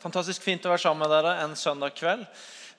Fantastisk 0.00 0.40
fint 0.46 0.64
å 0.64 0.70
være 0.72 0.80
sammen 0.80 1.02
med 1.04 1.10
dere 1.12 1.34
en 1.42 1.52
søndag 1.60 1.92
kveld. 1.92 2.22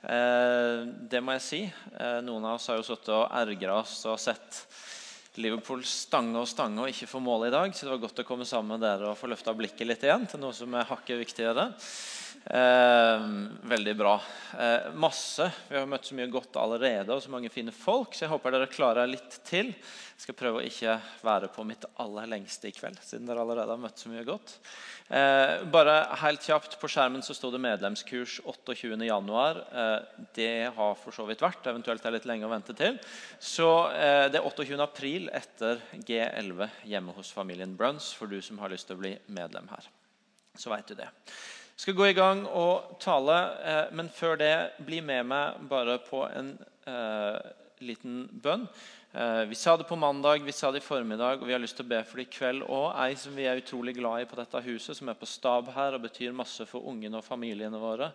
Eh, 0.09 0.79
det 1.11 1.19
må 1.21 1.35
jeg 1.35 1.43
si. 1.45 1.59
Eh, 1.69 2.15
noen 2.25 2.47
av 2.49 2.55
oss 2.57 2.65
har 2.71 2.79
jo 2.79 2.85
sittet 2.87 3.11
og 3.13 3.27
ergra 3.37 3.75
oss 3.83 3.99
og 4.09 4.17
sett 4.17 4.63
Liverpool 5.37 5.83
stange 5.85 6.41
og 6.41 6.49
stange 6.49 6.81
og 6.81 6.89
ikke 6.89 7.11
få 7.11 7.21
mål 7.21 7.45
i 7.45 7.53
dag. 7.53 7.75
Så 7.77 7.85
det 7.85 7.93
var 7.93 8.01
godt 8.07 8.23
å 8.23 8.25
komme 8.25 8.47
sammen 8.49 8.73
med 8.73 8.81
dere 8.81 9.11
og 9.11 9.19
få 9.19 9.29
løfta 9.29 9.53
blikket 9.53 9.85
litt 9.85 10.07
igjen 10.07 10.25
til 10.31 10.41
noe 10.41 10.57
som 10.57 10.73
er 10.73 10.89
hakket 10.89 11.21
viktigere. 11.21 11.67
Eh, 12.43 13.25
veldig 13.63 13.95
bra. 13.95 14.21
Eh, 14.59 14.93
masse. 14.93 15.51
Vi 15.69 15.77
har 15.77 15.85
møtt 15.85 16.07
så 16.09 16.15
mye 16.17 16.29
godt 16.31 16.57
allerede 16.57 17.13
og 17.13 17.21
så 17.21 17.29
mange 17.29 17.51
fine 17.53 17.73
folk, 17.75 18.15
så 18.15 18.25
jeg 18.25 18.31
håper 18.31 18.55
dere 18.55 18.69
klarer 18.71 19.09
litt 19.09 19.37
til. 19.45 19.69
Jeg 19.69 20.23
skal 20.23 20.37
prøve 20.37 20.61
å 20.61 20.65
ikke 20.65 20.95
være 21.21 21.51
på 21.53 21.65
mitt 21.69 21.85
aller 22.01 22.31
lengste 22.31 22.71
i 22.71 22.73
kveld, 22.73 22.97
siden 23.05 23.29
dere 23.29 23.45
allerede 23.45 23.75
har 23.75 23.83
møtt 23.83 24.01
så 24.01 24.09
mye 24.09 24.25
godt. 24.25 24.55
Eh, 25.11 25.53
bare 25.69 25.95
helt 26.23 26.41
kjapt, 26.41 26.79
På 26.81 26.89
skjermen 26.89 27.21
så 27.21 27.35
sto 27.37 27.51
det 27.53 27.61
medlemskurs 27.61 28.39
28.1. 28.41 29.61
Eh, 29.77 30.25
det 30.33 30.73
har 30.73 30.97
for 30.97 31.13
så 31.13 31.27
vidt 31.29 31.45
vært. 31.45 31.67
Eventuelt 31.69 32.01
er 32.01 32.09
det 32.09 32.21
litt 32.21 32.29
lenge 32.31 32.49
å 32.49 32.53
vente 32.53 32.73
til. 32.73 32.97
Så 33.37 33.69
eh, 33.93 34.31
det 34.33 34.41
er 34.41 34.49
28. 34.49 34.81
april 34.81 35.29
etter 35.29 35.81
G11 35.93 36.69
hjemme 36.89 37.13
hos 37.13 37.29
familien 37.35 37.77
Bruns 37.77 38.11
for 38.17 38.25
du 38.25 38.41
som 38.41 38.57
har 38.63 38.73
lyst 38.73 38.89
til 38.89 38.97
å 38.97 39.03
bli 39.05 39.17
medlem 39.29 39.69
her. 39.69 39.89
Så 40.57 40.73
vet 40.73 40.89
du 40.89 40.97
det 40.97 41.11
skal 41.81 41.97
gå 41.97 42.11
i 42.11 42.13
gang 42.13 42.43
og 42.45 42.97
tale, 43.01 43.37
eh, 43.65 43.85
men 43.97 44.09
før 44.13 44.37
det, 44.37 44.53
bli 44.85 44.99
med 45.01 45.25
meg 45.31 45.61
bare 45.69 45.97
på 46.05 46.19
en 46.27 46.51
eh, 46.85 47.37
liten 47.81 48.27
bønn. 48.43 48.67
Eh, 49.17 49.41
vi 49.49 49.57
sa 49.57 49.73
det 49.77 49.87
på 49.89 49.97
mandag, 49.97 50.45
vi 50.45 50.53
sa 50.53 50.69
det 50.71 50.83
i 50.83 50.85
formiddag, 50.85 51.41
og 51.41 51.49
vi 51.49 51.55
har 51.55 51.63
lyst 51.63 51.79
til 51.79 51.87
å 51.87 51.89
be 51.89 52.03
for 52.05 52.21
det 52.21 52.27
i 52.27 52.31
kveld 52.35 52.67
òg. 52.67 52.85
Ei 53.01 53.17
som 53.17 53.33
vi 53.35 53.47
er 53.49 53.59
utrolig 53.59 53.95
glad 53.97 54.21
i 54.21 54.29
på 54.29 54.37
dette 54.37 54.61
huset, 54.67 54.93
som 54.97 55.09
er 55.09 55.17
på 55.17 55.27
stab 55.27 55.71
her 55.73 55.97
og 55.97 56.05
betyr 56.05 56.37
masse 56.37 56.67
for 56.69 56.85
ungene 56.87 57.17
og 57.17 57.25
familiene 57.25 57.81
våre. 57.81 58.11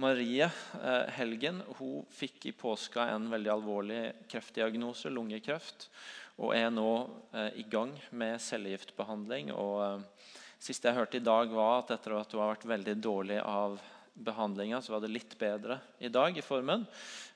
Marie 0.00 0.48
eh, 0.48 1.12
Helgen 1.18 1.60
hun 1.78 2.06
fikk 2.16 2.48
i 2.48 2.56
påska 2.56 3.10
en 3.12 3.28
veldig 3.30 3.52
alvorlig 3.52 4.02
kreftdiagnose, 4.32 5.12
lungekreft, 5.12 5.90
og 6.40 6.56
er 6.56 6.72
nå 6.72 6.94
eh, 7.36 7.60
i 7.60 7.66
gang 7.68 7.92
med 8.10 8.40
cellegiftbehandling. 8.40 9.52
og 9.52 9.82
eh, 9.84 10.40
siste 10.62 10.88
jeg 10.88 10.98
hørte 10.98 11.18
i 11.18 11.24
dag, 11.24 11.50
var 11.50 11.80
at 11.80 11.90
etter 11.96 12.14
at 12.20 12.32
hun 12.32 12.44
har 12.44 12.54
vært 12.54 12.68
veldig 12.70 12.94
dårlig 13.02 13.40
av 13.42 13.80
behandlinga, 14.14 14.82
så 14.82 14.94
var 14.94 15.02
det 15.02 15.12
litt 15.12 15.34
bedre 15.40 15.78
i 15.98 16.10
dag 16.12 16.36
i 16.36 16.44
formen. 16.44 16.84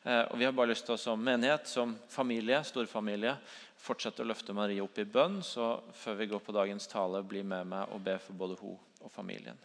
Eh, 0.05 0.23
og 0.31 0.39
Vi 0.39 0.45
har 0.47 0.55
bare 0.55 0.71
lyst 0.71 0.87
til 0.87 0.95
å 0.95 1.01
som 1.01 1.23
menighet, 1.23 1.67
som 1.69 1.97
familie, 2.13 2.61
storfamilie, 2.65 3.35
fortsette 3.81 4.23
å 4.23 4.29
løfte 4.29 4.55
Marie 4.55 4.83
opp 4.85 4.99
i 5.01 5.07
bønn. 5.09 5.41
Så 5.43 5.77
før 5.97 6.21
vi 6.21 6.29
går 6.31 6.43
på 6.45 6.55
dagens 6.55 6.87
tale, 6.91 7.25
bli 7.27 7.43
med 7.43 7.67
meg 7.73 7.95
og 7.95 8.05
be 8.05 8.19
for 8.23 8.39
både 8.39 8.59
hun 8.61 8.77
og 9.03 9.13
familien. 9.13 9.59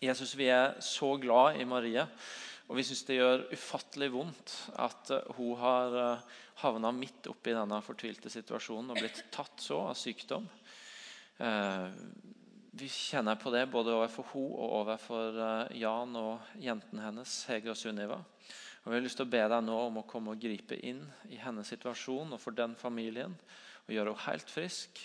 Jesus, 0.00 0.34
vi 0.38 0.48
er 0.50 0.78
så 0.84 1.16
glad 1.20 1.60
i 1.60 1.66
Marie. 1.68 2.06
Og 2.70 2.78
vi 2.78 2.84
syns 2.86 3.02
det 3.08 3.18
gjør 3.18 3.48
ufattelig 3.50 4.12
vondt 4.14 4.52
at 4.78 5.10
uh, 5.10 5.30
hun 5.34 5.56
har 5.58 5.96
eh, 5.98 6.26
havna 6.62 6.92
midt 6.94 7.26
oppi 7.26 7.50
denne 7.56 7.80
fortvilte 7.82 8.30
situasjonen 8.30 8.92
og 8.92 9.00
blitt 9.00 9.24
tatt 9.34 9.58
så 9.58 9.80
av 9.88 9.96
sykdom. 9.98 10.46
Vi 12.72 12.86
kjenner 12.86 13.34
på 13.34 13.50
det 13.50 13.64
både 13.70 13.94
overfor 13.96 14.28
henne 14.30 14.58
og 14.62 14.74
overfor 14.80 15.38
eh, 15.42 15.78
Jan 15.82 16.12
og 16.18 16.52
jentene 16.62 17.02
hennes, 17.08 17.32
Hege 17.50 17.72
og 17.72 17.78
Sunniva. 17.78 18.20
Og 18.84 18.92
Vi 18.92 18.94
har 18.94 19.02
lyst 19.02 19.18
til 19.18 19.26
å 19.26 19.32
be 19.32 19.40
deg 19.50 19.64
nå 19.66 19.78
om 19.88 19.98
å 20.00 20.06
komme 20.08 20.36
og 20.36 20.40
gripe 20.40 20.78
inn 20.78 21.02
i 21.28 21.40
hennes 21.42 21.68
situasjon 21.68 22.36
og 22.36 22.40
for 22.40 22.54
den 22.54 22.76
familien. 22.78 23.34
Og 23.88 23.96
gjøre 23.96 24.14
henne 24.14 24.26
helt 24.28 24.54
frisk. 24.54 25.02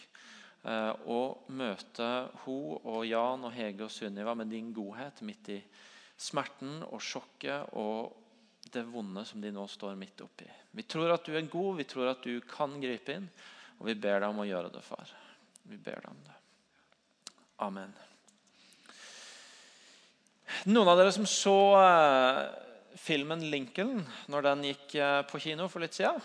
Eh, 0.62 0.92
og 1.10 1.50
møte 1.58 2.12
henne 2.46 2.78
og 2.94 3.02
Jan 3.10 3.50
og 3.50 3.58
Hege 3.58 3.88
og 3.88 3.94
Sunniva 3.94 4.38
med 4.38 4.54
din 4.54 4.70
godhet 4.74 5.26
midt 5.26 5.52
i 5.58 5.60
smerten 6.22 6.80
og 6.86 7.02
sjokket 7.02 7.74
og 7.82 8.14
det 8.72 8.86
vonde 8.88 9.26
som 9.26 9.42
de 9.42 9.52
nå 9.54 9.66
står 9.70 9.98
midt 9.98 10.22
oppi. 10.22 10.48
Vi 10.78 10.86
tror 10.90 11.18
at 11.18 11.26
du 11.26 11.34
er 11.34 11.50
god, 11.50 11.76
vi 11.82 11.90
tror 11.90 12.14
at 12.14 12.24
du 12.26 12.40
kan 12.46 12.78
gripe 12.82 13.18
inn, 13.18 13.28
og 13.80 13.90
vi 13.90 13.98
ber 13.98 14.22
deg 14.22 14.30
om 14.30 14.42
å 14.46 14.48
gjøre 14.48 14.72
det, 14.74 14.82
far. 14.86 15.12
Vi 15.66 15.78
ber 15.78 16.02
deg 16.02 16.14
om 16.14 16.26
det. 16.26 16.42
Amen. 17.64 17.94
Noen 20.68 20.90
av 20.92 21.00
dere 21.00 21.14
som 21.16 21.28
så 21.30 21.56
uh, 21.80 22.42
filmen 23.00 23.46
'Lincoln' 23.48 24.04
når 24.32 24.48
den 24.50 24.66
gikk 24.72 24.96
uh, 25.00 25.22
på 25.30 25.40
kino 25.40 25.70
for 25.72 25.84
litt 25.84 25.96
siden? 25.96 26.20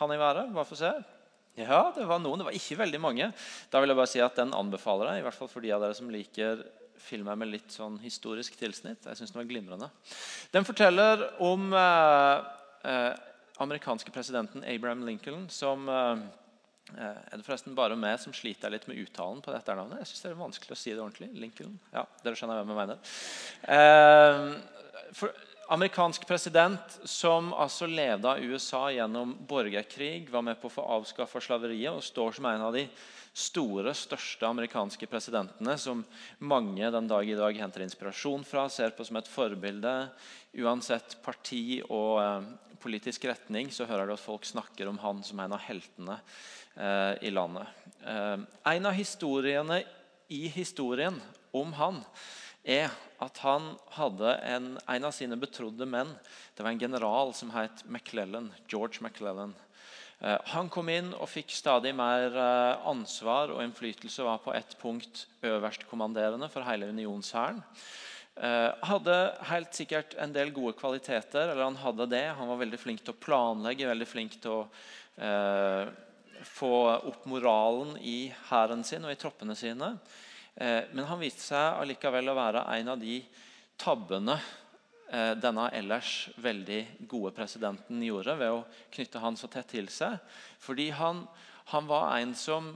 Han 0.00 0.14
i 0.14 0.18
været? 0.18 0.50
Bare 0.50 0.66
få 0.66 0.78
se. 0.80 0.90
Ja, 1.54 1.92
det 1.94 2.08
var 2.08 2.18
noen. 2.18 2.40
Det 2.40 2.48
var 2.48 2.56
ikke 2.56 2.80
veldig 2.80 3.00
mange. 3.02 3.30
Da 3.70 3.82
vil 3.82 3.92
jeg 3.92 4.00
bare 4.00 4.10
si 4.10 4.22
at 4.24 4.38
Den 4.40 4.54
anbefaler 4.56 5.12
jeg, 5.12 5.22
i 5.22 5.26
hvert 5.28 5.38
fall 5.38 5.52
for 5.52 5.62
de 5.62 5.70
av 5.70 5.84
dere 5.84 5.94
som 5.94 6.10
liker 6.10 6.64
filmer 7.02 7.38
med 7.38 7.50
litt 7.52 7.74
sånn 7.74 8.00
historisk 8.02 8.56
tilsnitt. 8.58 9.04
Jeg 9.06 9.18
synes 9.20 9.34
Den 9.34 9.42
var 9.42 9.50
glimrende. 9.50 9.90
Den 10.50 10.66
forteller 10.66 11.28
om 11.44 11.70
uh, 11.76 13.12
amerikanske 13.62 14.10
presidenten 14.10 14.64
Abraham 14.66 15.04
Lincoln 15.06 15.46
som 15.52 15.86
Eh, 15.86 16.16
er 16.98 17.38
det 17.38 17.46
forresten 17.46 17.76
bare 17.78 17.96
meg 17.98 18.18
som 18.22 18.34
sliter 18.36 18.72
litt 18.72 18.88
med 18.90 19.00
uttalen 19.02 19.40
på 19.44 19.54
dette 19.54 19.76
navnet? 19.78 20.02
Jeg 20.02 20.12
synes 20.12 20.24
det 20.24 20.30
er 20.32 20.42
vanskelig 20.42 20.76
å 20.76 20.80
si 20.82 20.92
det 20.92 21.00
ordentlig. 21.02 21.30
Lincoln. 21.38 21.78
Ja, 21.94 22.04
dere 22.24 22.38
skjønner 22.38 22.60
hvem 22.60 22.74
jeg 22.74 22.80
mener. 22.82 23.14
Eh, 23.76 25.08
for, 25.16 25.32
amerikansk 25.72 26.26
president 26.28 26.98
som 27.08 27.52
altså 27.54 27.86
leda 27.88 28.36
USA 28.42 28.88
gjennom 28.92 29.34
borgerkrig, 29.48 30.28
var 30.30 30.44
med 30.44 30.60
på 30.60 30.68
å 30.68 30.76
få 30.76 30.86
avskaffa 30.98 31.40
slaveriet 31.40 31.94
og 31.94 32.04
står 32.04 32.38
som 32.38 32.48
en 32.50 32.66
av 32.68 32.76
de 32.76 32.86
store, 33.32 33.94
største 33.96 34.44
amerikanske 34.44 35.08
presidentene 35.08 35.78
som 35.80 36.02
mange 36.44 36.90
den 36.92 37.08
dag 37.08 37.28
i 37.28 37.38
dag 37.38 37.56
henter 37.56 37.86
inspirasjon 37.86 38.44
fra, 38.44 38.66
ser 38.68 38.92
på 38.92 39.06
som 39.08 39.16
et 39.16 39.30
forbilde. 39.30 39.94
Uansett 40.60 41.16
parti 41.24 41.80
og 41.86 42.20
eh, 42.20 42.52
politisk 42.82 43.24
retning 43.30 43.70
så 43.72 43.86
hører 43.88 44.10
du 44.10 44.16
at 44.16 44.22
folk 44.22 44.44
snakker 44.48 44.90
om 44.90 44.98
han 45.02 45.22
som 45.26 45.40
en 45.40 45.54
av 45.54 45.62
heltene 45.64 46.18
Eh, 46.74 47.14
i 47.20 47.30
landet. 47.30 47.66
Eh, 48.06 48.38
en 48.64 48.86
av 48.86 48.92
historiene 48.92 49.82
i 50.28 50.46
historien 50.48 51.18
om 51.52 51.72
han 51.76 51.98
er 52.64 52.88
at 53.20 53.40
han 53.44 53.74
hadde 53.92 54.30
en, 54.48 54.68
en 54.88 55.04
av 55.04 55.12
sine 55.12 55.36
betrodde 55.36 55.84
menn. 55.84 56.14
Det 56.56 56.64
var 56.64 56.72
en 56.72 56.80
general 56.80 57.34
som 57.36 57.50
het 57.52 57.84
McClellan, 57.84 58.48
George 58.72 59.04
McClellan. 59.04 59.52
Eh, 60.24 60.38
han 60.54 60.72
kom 60.72 60.88
inn 60.88 61.12
og 61.12 61.28
fikk 61.28 61.52
stadig 61.52 61.92
mer 61.98 62.40
ansvar 62.88 63.52
og 63.52 63.60
innflytelse. 63.66 64.24
Var 64.24 64.40
på 64.40 64.56
ett 64.56 64.72
punkt 64.80 65.26
øverstkommanderende 65.44 66.48
for 66.48 66.64
hele 66.64 66.88
unionshæren. 66.88 67.60
Hadde 68.32 69.16
helt 69.50 69.76
sikkert 69.76 70.14
en 70.18 70.32
del 70.32 70.54
gode 70.56 70.72
kvaliteter. 70.78 71.50
eller 71.52 71.66
Han 71.66 71.76
hadde 71.76 72.06
det. 72.08 72.22
Han 72.38 72.48
var 72.48 72.62
veldig 72.62 72.78
flink 72.80 73.02
til 73.04 73.12
å 73.12 73.20
planlegge, 73.20 73.86
veldig 73.90 74.08
flink 74.08 74.38
til 74.40 74.54
å 74.56 74.62
få 76.44 76.72
opp 76.90 77.24
moralen 77.28 77.96
i 78.00 78.32
hæren 78.48 78.84
sin 78.84 79.04
og 79.04 79.12
i 79.12 79.18
troppene 79.20 79.56
sine. 79.58 79.94
Eh, 80.54 80.84
men 80.92 81.06
han 81.08 81.20
viste 81.20 81.44
seg 81.44 81.80
allikevel 81.82 82.32
å 82.32 82.36
være 82.36 82.64
en 82.76 82.92
av 82.92 83.00
de 83.00 83.20
tabbene 83.80 84.36
eh, 84.36 85.32
denne 85.40 85.68
ellers 85.76 86.28
veldig 86.42 86.82
gode 87.08 87.32
presidenten 87.36 88.02
gjorde 88.04 88.36
ved 88.40 88.58
å 88.58 88.64
knytte 88.92 89.22
han 89.22 89.38
så 89.38 89.50
tett 89.52 89.70
til 89.72 89.88
seg. 89.92 90.18
Fordi 90.62 90.90
han, 90.96 91.24
han 91.72 91.88
var 91.88 92.18
en 92.18 92.34
som 92.38 92.74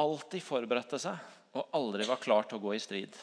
alltid 0.00 0.42
forberedte 0.42 0.98
seg 0.98 1.54
og 1.54 1.70
aldri 1.76 2.06
var 2.08 2.22
klar 2.22 2.48
til 2.48 2.58
å 2.58 2.64
gå 2.64 2.74
i 2.74 2.82
strid. 2.82 3.14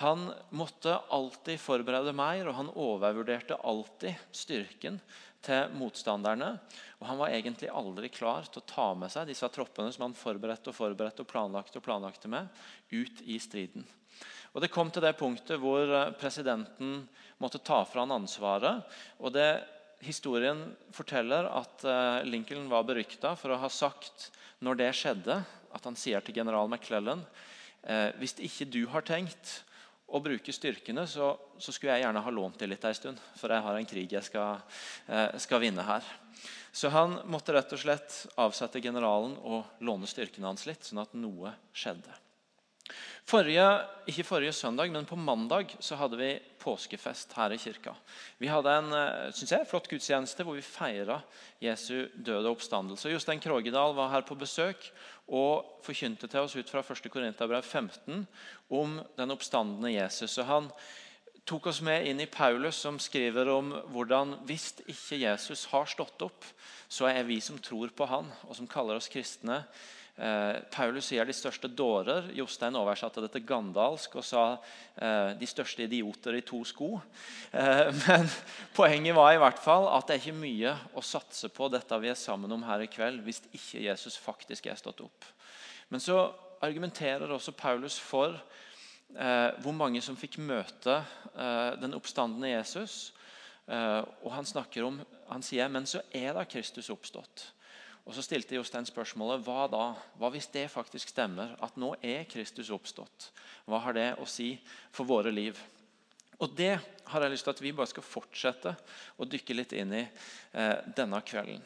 Han 0.00 0.30
måtte 0.50 0.94
alltid 1.12 1.60
forberede 1.60 2.14
mer, 2.16 2.46
og 2.48 2.56
han 2.56 2.70
overvurderte 2.72 3.58
alltid 3.60 4.16
styrken 4.32 4.96
til 5.44 5.74
motstanderne. 5.76 6.54
Og 7.00 7.06
Han 7.10 7.18
var 7.20 7.34
egentlig 7.34 7.68
aldri 7.68 8.08
klar 8.08 8.46
til 8.48 8.62
å 8.62 8.68
ta 8.68 8.86
med 8.94 9.12
seg 9.12 9.28
disse 9.28 9.48
troppene 9.52 9.92
som 9.92 10.06
han 10.06 10.16
forberedte 10.16 10.72
og 10.72 10.78
forberedte 10.78 11.26
og 11.26 11.28
planlagte 11.28 11.80
og 11.80 11.84
planlagte 11.84 12.30
med, 12.30 12.48
ut 12.92 13.20
i 13.26 13.38
striden. 13.42 13.84
Og 14.54 14.60
Det 14.62 14.70
kom 14.72 14.90
til 14.92 15.04
det 15.04 15.16
punktet 15.18 15.60
hvor 15.60 15.88
eh, 15.88 16.12
presidenten 16.16 17.02
måtte 17.42 17.60
ta 17.60 17.82
fra 17.84 18.04
han 18.04 18.16
ansvaret. 18.22 18.84
og 19.18 19.32
det 19.32 19.64
Historien 20.02 20.64
forteller 20.90 21.46
at 21.46 21.84
eh, 21.86 22.24
Lincoln 22.26 22.66
var 22.70 22.82
berykta 22.82 23.36
for 23.38 23.54
å 23.54 23.60
ha 23.62 23.68
sagt 23.70 24.32
når 24.58 24.80
det 24.80 24.88
skjedde, 24.98 25.36
at 25.72 25.84
han 25.86 25.96
sier 25.96 26.20
til 26.20 26.34
general 26.34 26.66
McClellan 26.66 27.22
eh, 27.86 28.10
hvis 28.18 28.34
ikke 28.42 28.66
du 28.66 28.82
har 28.90 29.06
tenkt 29.06 29.62
å 30.12 30.20
bruke 30.20 30.52
styrkene, 30.52 31.06
så, 31.08 31.32
så, 31.58 31.72
skulle 31.72 31.96
jeg 31.96 32.04
gjerne 32.04 32.24
ha 32.24 32.32
lånt 32.34 32.58
det 32.60 32.68
litt 32.68 32.84
en 32.84 32.96
stund. 32.96 33.22
For 33.40 33.52
jeg 33.52 33.64
har 33.64 33.78
en 33.78 33.88
krig 33.88 34.12
jeg 34.12 34.26
skal, 34.28 34.60
eh, 35.08 35.38
skal, 35.40 35.62
vinne 35.64 35.86
her. 35.86 36.04
Så 36.72 36.90
han 36.92 37.18
måtte 37.32 37.54
rett 37.56 37.72
og 37.72 37.80
slett 37.80 38.18
avsette 38.40 38.80
generalen 38.84 39.36
og 39.40 39.84
låne 39.84 40.08
styrkene 40.08 40.48
hans 40.50 40.66
litt, 40.68 40.84
sånn 40.84 41.02
at 41.04 41.16
noe 41.16 41.54
skjedde. 41.72 42.12
Forrige, 43.28 43.64
ikke 44.10 44.24
forrige 44.26 44.52
søndag, 44.52 44.90
men 44.90 45.06
på 45.06 45.16
mandag 45.16 45.70
så 45.80 45.96
hadde 45.96 46.18
vi 46.18 46.30
påskefest 46.60 47.32
her 47.36 47.54
i 47.54 47.58
kirka. 47.60 47.94
Vi 48.38 48.50
hadde 48.50 48.72
en 48.78 48.90
eh, 48.98 49.30
synes 49.32 49.52
jeg, 49.54 49.68
flott 49.70 49.86
gudstjeneste 49.90 50.44
hvor 50.44 50.58
vi 50.58 50.64
feira 50.66 51.20
Jesu 51.62 52.08
døde 52.14 52.50
oppstandelse. 52.50 53.12
Jostein 53.12 53.40
Krogedal 53.40 53.94
var 53.94 54.10
her 54.12 54.26
på 54.26 54.38
besøk 54.38 54.90
og 55.28 55.78
forkynte 55.86 56.26
til 56.26 56.42
oss 56.42 56.58
ut 56.58 56.70
fra 56.70 56.82
1. 56.82 57.06
Korinterbrev 57.12 57.62
15 57.62 58.26
om 58.74 58.98
den 59.16 59.34
oppstandende 59.34 59.94
Jesus. 59.94 60.36
Og 60.42 60.50
han 60.50 60.70
tok 61.48 61.70
oss 61.70 61.80
med 61.82 62.06
inn 62.10 62.20
i 62.22 62.30
Paulus, 62.30 62.82
som 62.82 62.98
skriver 63.02 63.48
om 63.54 63.72
hvordan 63.94 64.36
hvis 64.50 64.72
ikke 64.84 65.22
Jesus 65.22 65.64
har 65.72 65.88
stått 65.90 66.22
opp, 66.26 66.44
så 66.90 67.08
er 67.10 67.24
vi 67.26 67.40
som 67.40 67.58
tror 67.62 67.94
på 67.96 68.06
han, 68.10 68.28
og 68.46 68.58
som 68.58 68.68
kaller 68.70 68.98
oss 68.98 69.10
kristne, 69.10 69.62
Paulus 70.14 71.06
sier 71.08 71.24
de 71.24 71.32
største 71.32 71.70
dårer. 71.72 72.26
Jostein 72.36 72.76
oversatte 72.76 73.22
det 73.24 73.30
til 73.32 73.46
gandalsk 73.48 74.18
og 74.20 74.26
sa 74.26 74.42
eh, 74.52 75.32
de 75.40 75.48
største 75.48 75.86
idioter 75.86 76.36
i 76.36 76.42
to 76.44 76.60
sko. 76.68 76.90
Eh, 77.50 77.88
men 78.02 78.28
poenget 78.76 79.16
var 79.16 79.32
i 79.32 79.40
hvert 79.40 79.62
fall 79.62 79.88
at 79.88 80.06
det 80.06 80.18
er 80.18 80.20
ikke 80.20 80.42
mye 80.42 80.74
å 80.92 81.04
satse 81.06 81.48
på 81.48 81.70
dette 81.72 82.00
vi 82.02 82.12
er 82.12 82.18
sammen 82.20 82.52
om 82.52 82.66
her 82.68 82.84
i 82.84 82.90
kveld, 82.92 83.22
hvis 83.24 83.40
ikke 83.50 83.86
Jesus 83.86 84.20
faktisk 84.20 84.68
er 84.68 84.76
stått 84.80 85.00
opp. 85.06 85.24
Men 85.88 86.00
så 86.00 86.26
argumenterer 86.62 87.32
også 87.32 87.56
Paulus 87.56 87.96
for 88.00 88.36
eh, 88.36 89.48
hvor 89.64 89.74
mange 89.76 90.04
som 90.04 90.18
fikk 90.18 90.38
møte 90.44 91.00
eh, 91.32 91.72
den 91.80 91.96
oppstandende 91.96 92.52
Jesus. 92.52 93.14
Eh, 93.66 94.02
og 94.22 94.30
han 94.36 94.46
snakker 94.46 94.86
om, 94.86 95.00
han 95.30 95.44
sier 95.44 95.72
men 95.72 95.88
så 95.88 96.04
er 96.12 96.36
da 96.36 96.44
Kristus 96.44 96.92
oppstått. 96.92 97.48
Og 98.02 98.16
Så 98.16 98.24
stilte 98.26 98.56
Jostein 98.56 98.86
spørsmålet 98.88 99.44
hva 99.46 99.68
da? 99.70 99.84
Hva 100.18 100.30
hvis 100.34 100.50
det 100.50 100.66
faktisk 100.72 101.12
stemmer? 101.12 101.54
At 101.62 101.76
nå 101.78 101.94
er 102.02 102.26
Kristus 102.30 102.72
oppstått? 102.74 103.30
Hva 103.70 103.78
har 103.84 103.94
det 103.94 104.08
å 104.18 104.26
si 104.26 104.56
for 104.90 105.06
våre 105.06 105.30
liv? 105.30 105.58
Og 106.42 106.50
Det 106.58 106.74
har 107.12 107.22
jeg 107.22 107.30
lyst 107.34 107.46
til 107.46 107.54
at 107.54 107.62
vi 107.62 107.74
bare 107.76 107.90
skal 107.90 108.06
fortsette 108.06 108.72
å 109.20 109.28
dykke 109.28 109.54
litt 109.54 109.74
inn 109.76 109.94
i 109.94 110.02
eh, 110.02 110.78
denne 110.96 111.20
kvelden. 111.22 111.62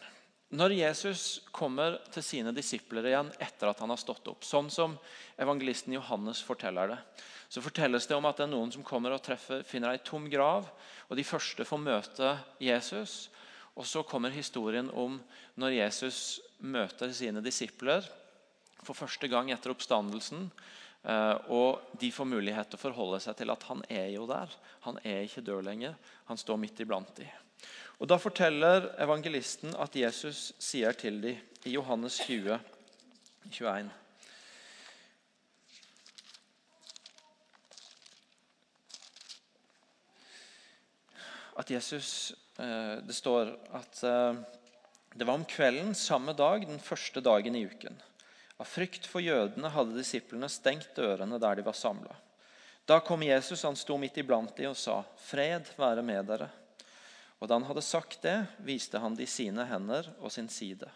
Når 0.56 0.76
Jesus 0.76 1.22
kommer 1.50 1.96
til 2.14 2.22
sine 2.22 2.52
disipler 2.54 3.08
igjen 3.08 3.32
etter 3.42 3.70
at 3.70 3.80
han 3.82 3.90
har 3.90 3.98
stått 3.98 4.28
opp, 4.30 4.44
sånn 4.46 4.68
som 4.70 4.94
evangelisten 5.40 5.96
Johannes 5.96 6.42
forteller 6.44 6.92
det, 6.92 6.98
så 7.48 7.62
fortelles 7.62 8.06
det 8.06 8.14
om 8.14 8.26
at 8.28 8.38
det 8.38 8.46
er 8.46 8.52
noen 8.52 8.70
som 8.74 8.84
kommer 8.86 9.14
og 9.14 9.24
treffer, 9.26 9.64
finner 9.66 9.94
ei 9.94 10.02
tom 10.06 10.28
grav. 10.30 10.68
og 11.08 11.16
De 11.18 11.24
første 11.26 11.66
får 11.66 11.82
møte 11.82 12.36
Jesus. 12.62 13.28
Og 13.76 13.86
så 13.86 14.02
kommer 14.08 14.32
historien 14.32 14.88
om 14.96 15.18
når 15.60 15.76
Jesus 15.76 16.40
møter 16.64 17.12
sine 17.12 17.42
disipler 17.44 18.06
for 18.80 18.96
første 18.96 19.28
gang 19.28 19.50
etter 19.52 19.74
oppstandelsen. 19.74 20.48
Eh, 21.06 21.34
og 21.52 21.82
de 22.00 22.10
får 22.12 22.28
mulighet 22.30 22.70
til 22.70 22.80
å 22.80 22.84
forholde 22.86 23.20
seg 23.22 23.36
til 23.38 23.52
at 23.52 23.66
han 23.68 23.82
er 23.92 24.08
jo 24.14 24.24
der. 24.30 24.52
Han 24.88 25.00
er 25.04 25.26
ikke 25.26 25.44
død 25.44 25.66
lenger. 25.68 25.98
Han 26.30 26.40
står 26.40 26.60
midt 26.62 26.80
iblant 26.84 27.12
dem. 27.18 27.28
Og 28.00 28.08
Da 28.08 28.18
forteller 28.20 28.90
evangelisten 29.00 29.76
at 29.80 29.94
Jesus 29.96 30.50
sier 30.60 30.96
til 30.96 31.20
dem 31.22 31.38
i 31.64 31.76
Johannes 31.76 32.18
20, 32.26 32.58
21 33.50 33.94
At 41.56 41.70
Jesus 41.70 42.34
Eh, 42.58 42.96
det 43.02 43.12
står 43.12 43.58
at 43.72 44.02
eh, 44.02 44.34
det 45.14 45.24
var 45.24 45.34
om 45.34 45.44
kvelden 45.44 45.94
samme 45.94 46.32
dag, 46.32 46.66
den 46.66 46.80
første 46.80 47.20
dagen 47.20 47.56
i 47.56 47.66
uken. 47.66 47.96
Av 48.56 48.64
frykt 48.64 49.06
for 49.06 49.20
jødene 49.20 49.68
hadde 49.72 49.96
disiplene 49.96 50.48
stengt 50.48 50.94
dørene 50.96 51.40
der 51.40 51.58
de 51.58 51.66
var 51.66 51.76
samla. 51.76 52.16
Da 52.88 53.00
kom 53.04 53.24
Jesus, 53.26 53.64
han 53.66 53.76
sto 53.76 53.98
midt 54.00 54.16
iblant 54.22 54.56
dem 54.56 54.70
og 54.70 54.78
sa, 54.78 55.02
'Fred 55.18 55.74
være 55.76 56.02
med 56.02 56.24
dere.' 56.24 56.48
Og 57.38 57.48
da 57.48 57.58
han 57.58 57.68
hadde 57.68 57.82
sagt 57.84 58.22
det, 58.22 58.46
viste 58.64 58.98
han 58.98 59.14
de 59.14 59.26
sine 59.28 59.66
hender 59.68 60.08
og 60.20 60.32
sin 60.32 60.48
side. 60.48 60.88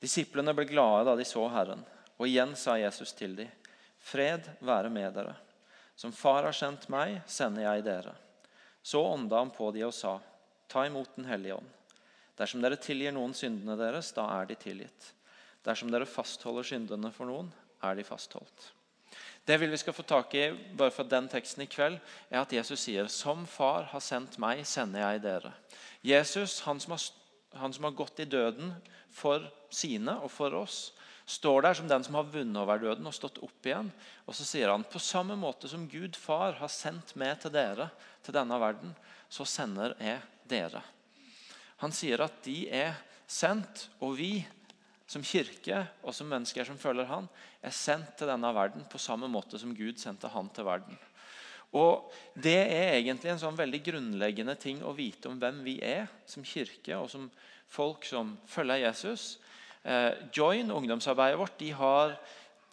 Disiplene 0.00 0.52
ble 0.52 0.66
glade 0.68 1.06
da 1.08 1.16
de 1.16 1.24
så 1.24 1.46
Herren, 1.48 1.86
og 2.18 2.28
igjen 2.28 2.52
sa 2.56 2.76
Jesus 2.76 3.14
til 3.16 3.36
dem, 3.36 3.48
'Fred 3.98 4.44
være 4.60 4.90
med 4.90 5.14
dere.' 5.14 5.38
Som 5.96 6.12
Far 6.12 6.44
har 6.44 6.52
sendt 6.52 6.90
meg, 6.92 7.22
sender 7.26 7.62
jeg 7.62 7.84
dere. 7.84 8.12
Så 8.88 9.02
ånda 9.04 9.42
han 9.42 9.50
på 9.52 9.68
de 9.74 9.84
og 9.84 9.92
sa, 9.92 10.16
Ta 10.68 10.86
imot 10.86 11.16
Den 11.16 11.28
hellige 11.28 11.58
ånd. 11.58 11.68
Dersom 12.38 12.62
dere 12.62 12.78
tilgir 12.80 13.12
noen 13.12 13.34
syndene 13.36 13.74
deres, 13.76 14.12
da 14.16 14.24
er 14.38 14.46
de 14.48 14.56
tilgitt. 14.56 15.12
Dersom 15.66 15.90
dere 15.92 16.08
fastholder 16.08 16.64
syndene 16.64 17.10
for 17.12 17.28
noen, 17.28 17.48
er 17.84 17.98
de 17.98 18.04
fastholdt. 18.06 18.68
Det 19.48 19.56
vil 19.60 19.72
vi 19.72 19.80
skal 19.80 19.96
få 19.96 20.04
tak 20.08 20.34
i 20.36 20.46
bare 20.76 20.92
fra 20.92 21.04
den 21.08 21.28
teksten 21.28 21.64
i 21.64 21.68
kveld, 21.68 21.98
er 22.30 22.40
at 22.40 22.52
Jesus 22.52 22.84
sier 22.84 23.08
som 23.12 23.44
far 23.48 23.88
har 23.92 24.04
sendt 24.04 24.38
meg, 24.40 24.60
sender 24.68 25.04
jeg 25.04 25.24
dere. 25.24 25.52
Jesus, 26.04 26.60
han 26.64 26.80
som 26.80 26.94
har, 26.94 27.04
han 27.60 27.74
som 27.74 27.88
har 27.88 27.96
gått 27.96 28.20
i 28.24 28.28
døden 28.28 28.74
for 29.12 29.48
sine 29.72 30.18
og 30.22 30.30
for 30.32 30.56
oss, 30.60 30.92
står 31.28 31.66
der 31.66 31.76
som 31.76 31.88
den 31.90 32.04
som 32.04 32.16
har 32.16 32.28
vunnet 32.32 32.56
over 32.62 32.80
døden 32.80 33.06
og 33.08 33.14
stått 33.16 33.40
opp 33.44 33.66
igjen. 33.68 33.90
Og 34.24 34.36
så 34.36 34.46
sier 34.48 34.72
han 34.72 34.86
på 34.88 35.00
samme 35.02 35.36
måte 35.36 35.68
som 35.68 35.84
Gud 35.90 36.16
far 36.16 36.56
har 36.56 36.72
sendt 36.72 37.12
meg 37.20 37.36
til 37.42 37.52
dere, 37.52 37.90
til 38.24 38.36
denne 38.36 38.56
verden, 38.60 38.94
så 39.28 39.44
sender 39.44 39.92
jeg 40.00 40.22
dere. 40.48 40.80
Han 41.84 41.92
sier 41.94 42.24
at 42.24 42.40
de 42.46 42.62
er 42.72 42.96
sendt, 43.28 43.90
og 44.00 44.16
vi 44.18 44.40
som 45.08 45.24
kirke 45.24 45.84
og 46.02 46.16
som 46.16 46.28
mennesker 46.28 46.66
som 46.68 46.80
følger 46.80 47.08
han, 47.08 47.28
er 47.64 47.76
sendt 47.76 48.16
til 48.18 48.28
denne 48.28 48.50
verden 48.56 48.88
på 48.88 49.00
samme 49.00 49.28
måte 49.30 49.60
som 49.60 49.76
Gud 49.76 50.00
sendte 50.00 50.30
han 50.32 50.48
til 50.52 50.66
verden. 50.68 50.96
Og 51.76 52.08
Det 52.32 52.56
er 52.56 52.96
egentlig 52.96 53.34
en 53.34 53.40
sånn 53.42 53.58
veldig 53.58 53.82
grunnleggende 53.84 54.54
ting 54.56 54.80
å 54.80 54.94
vite 54.96 55.28
om 55.28 55.36
hvem 55.40 55.60
vi 55.66 55.76
er 55.84 56.08
som 56.24 56.44
kirke 56.46 56.96
og 56.96 57.10
som 57.12 57.28
folk 57.68 58.06
som 58.08 58.36
følger 58.48 58.86
Jesus. 58.86 59.36
Eh, 59.88 60.12
Join, 60.36 60.70
ungdomsarbeidet 60.70 61.38
vårt, 61.40 61.58
de 61.58 61.70
har 61.72 62.18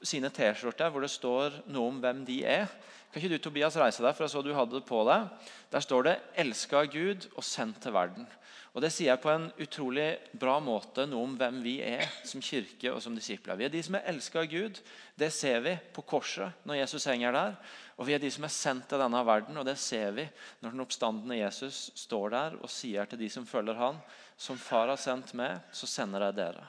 sine 0.04 0.28
T-skjorter 0.36 0.90
hvor 0.92 1.06
det 1.06 1.14
står 1.14 1.62
noe 1.72 1.94
om 1.94 2.02
hvem 2.04 2.26
de 2.28 2.42
er. 2.44 2.66
Kan 3.08 3.22
ikke 3.22 3.38
du 3.38 3.44
Tobias, 3.46 3.78
reise 3.80 4.04
deg, 4.04 4.12
for 4.18 4.26
jeg 4.26 4.34
så 4.34 4.42
du 4.44 4.52
hadde 4.52 4.76
det 4.76 4.88
på 4.90 5.00
deg. 5.08 5.30
Der 5.72 5.84
står 5.86 6.04
det 6.04 6.16
'elska 6.36 6.84
Gud 6.92 7.30
og 7.38 7.44
sendt 7.48 7.80
til 7.82 7.96
verden'. 7.96 8.28
Og 8.76 8.82
Det 8.82 8.92
sier 8.92 9.14
jeg 9.14 9.22
på 9.24 9.32
en 9.32 9.48
utrolig 9.56 10.18
bra 10.36 10.60
måte 10.60 11.06
noe 11.08 11.24
om 11.24 11.38
hvem 11.40 11.62
vi 11.64 11.78
er 11.80 12.04
som 12.28 12.42
kirke 12.44 12.92
og 12.92 13.02
som 13.02 13.16
disipler. 13.16 13.56
Vi 13.56 13.64
er 13.64 13.72
de 13.72 13.84
som 13.84 13.96
er 13.96 14.04
elska 14.12 14.42
av 14.42 14.52
Gud. 14.52 14.82
Det 15.16 15.32
ser 15.32 15.62
vi 15.62 15.80
på 15.94 16.02
korset 16.02 16.52
når 16.66 16.82
Jesus 16.82 17.06
henger 17.06 17.32
der. 17.32 17.56
Og 17.98 18.06
vi 18.06 18.14
er 18.14 18.20
de 18.20 18.32
som 18.32 18.44
er 18.44 18.52
sendt 18.52 18.90
til 18.90 19.00
denne 19.00 19.26
verden, 19.26 19.58
og 19.58 19.66
det 19.66 19.78
ser 19.80 20.12
vi 20.12 20.28
når 20.60 20.72
den 20.72 20.84
oppstandende 20.84 21.40
Jesus 21.40 21.92
står 21.96 22.30
der 22.30 22.58
og 22.62 22.70
sier 22.70 23.06
til 23.06 23.20
de 23.20 23.30
som 23.30 23.46
følger 23.46 23.80
han, 23.80 23.96
som 24.36 24.58
far 24.58 24.92
har 24.92 25.00
sendt 25.00 25.32
meg, 25.34 25.62
så 25.72 25.88
sender 25.88 26.28
jeg 26.28 26.36
dere. 26.36 26.68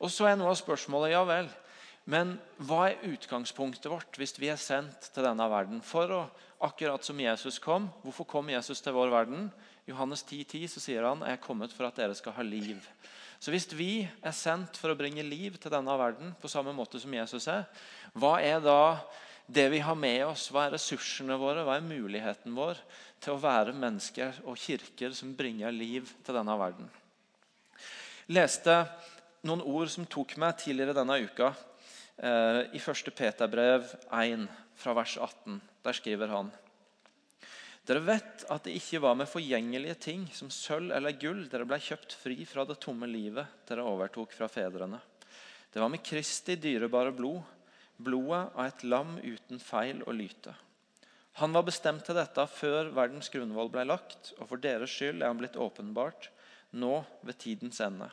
Og 0.00 0.12
så 0.12 0.30
er 0.30 0.38
noe 0.40 0.52
av 0.52 0.58
spørsmålet 0.58 1.12
ja 1.12 1.24
vel, 1.28 1.50
men 2.10 2.34
hva 2.64 2.88
er 2.88 3.02
utgangspunktet 3.12 3.90
vårt 3.92 4.16
hvis 4.18 4.32
vi 4.40 4.48
er 4.50 4.60
sendt 4.60 5.10
til 5.12 5.26
denne 5.26 5.46
verden? 5.52 5.82
For 5.84 6.10
å, 6.16 6.22
akkurat 6.64 7.04
som 7.04 7.20
Jesus 7.20 7.60
kom. 7.62 7.88
Hvorfor 8.04 8.26
kom 8.28 8.50
Jesus 8.52 8.80
til 8.82 8.96
vår 8.96 9.12
verden? 9.12 9.48
Johannes 9.88 10.24
10, 10.24 10.44
10, 10.48 10.68
så 10.72 10.82
sier 10.82 11.06
han 11.06 11.24
jeg 11.26 11.38
er 11.38 11.44
kommet 11.44 11.74
for 11.76 11.88
at 11.88 12.00
dere 12.00 12.16
skal 12.16 12.34
ha 12.36 12.44
liv. 12.46 12.80
Så 13.40 13.52
Hvis 13.52 13.68
vi 13.72 14.04
er 14.04 14.36
sendt 14.36 14.76
for 14.76 14.92
å 14.92 14.98
bringe 14.98 15.24
liv 15.24 15.56
til 15.60 15.72
denne 15.72 15.94
verden, 15.96 16.34
på 16.40 16.50
samme 16.52 16.74
måte 16.76 17.00
som 17.00 17.14
Jesus 17.14 17.48
er, 17.48 17.64
hva 18.12 18.36
er 18.44 18.60
da 18.64 18.98
det 19.50 19.66
vi 19.72 19.80
har 19.82 19.96
med 19.96 20.26
oss? 20.28 20.48
Hva 20.52 20.66
er 20.66 20.76
ressursene 20.76 21.38
våre? 21.40 21.64
Hva 21.64 21.78
er 21.78 21.86
muligheten 21.86 22.54
vår 22.56 22.80
til 23.20 23.34
å 23.34 23.40
være 23.40 23.76
mennesker 23.76 24.42
og 24.44 24.60
kirker 24.60 25.16
som 25.16 25.32
bringer 25.36 25.72
liv 25.74 26.10
til 26.24 26.36
denne 26.36 26.56
verden? 26.60 26.90
Leste 28.30 28.76
noen 29.46 29.62
ord 29.64 29.90
som 29.92 30.06
tok 30.08 30.36
meg 30.40 30.58
tidligere 30.60 30.96
denne 30.96 31.18
uka. 31.24 31.52
Eh, 32.16 32.62
i 32.76 32.80
1. 32.80 33.12
Peterbrev 33.16 33.86
1, 34.12 34.48
fra 34.76 34.94
vers 34.96 35.16
18. 35.16 35.60
Der 35.84 35.96
skriver 35.96 36.32
han 36.34 36.50
Dere 37.88 38.02
vet 38.04 38.44
at 38.52 38.66
det 38.66 38.74
ikke 38.76 39.00
var 39.02 39.16
med 39.16 39.28
forgjengelige 39.30 39.96
ting 40.04 40.26
som 40.36 40.50
sølv 40.52 40.92
eller 40.94 41.16
gull 41.18 41.46
dere 41.50 41.64
ble 41.66 41.78
kjøpt 41.80 42.12
fri 42.20 42.36
fra 42.46 42.66
det 42.68 42.76
tomme 42.84 43.08
livet 43.08 43.64
dere 43.66 43.86
overtok 43.88 44.36
fra 44.36 44.50
fedrene. 44.52 45.00
Det 45.72 45.80
var 45.80 45.88
med 45.90 46.04
Kristi 46.04 46.58
dyrebare 46.60 47.14
blod, 47.16 47.40
blodet 47.96 48.42
av 48.52 48.66
et 48.66 48.84
lam 48.84 49.16
uten 49.24 49.62
feil 49.62 50.04
og 50.04 50.14
lyte. 50.18 50.52
Han 51.40 51.56
var 51.56 51.64
bestemt 51.64 52.04
til 52.04 52.18
dette 52.18 52.44
før 52.52 52.92
verdens 52.92 53.32
grunnvoll 53.32 53.70
ble 53.72 53.86
lagt, 53.88 54.34
og 54.38 54.50
for 54.50 54.60
deres 54.60 54.92
skyld 54.92 55.22
er 55.22 55.30
han 55.30 55.40
blitt 55.40 55.56
åpenbart 55.56 56.28
nå 56.76 57.00
ved 57.24 57.38
tidens 57.40 57.80
ende. 57.80 58.10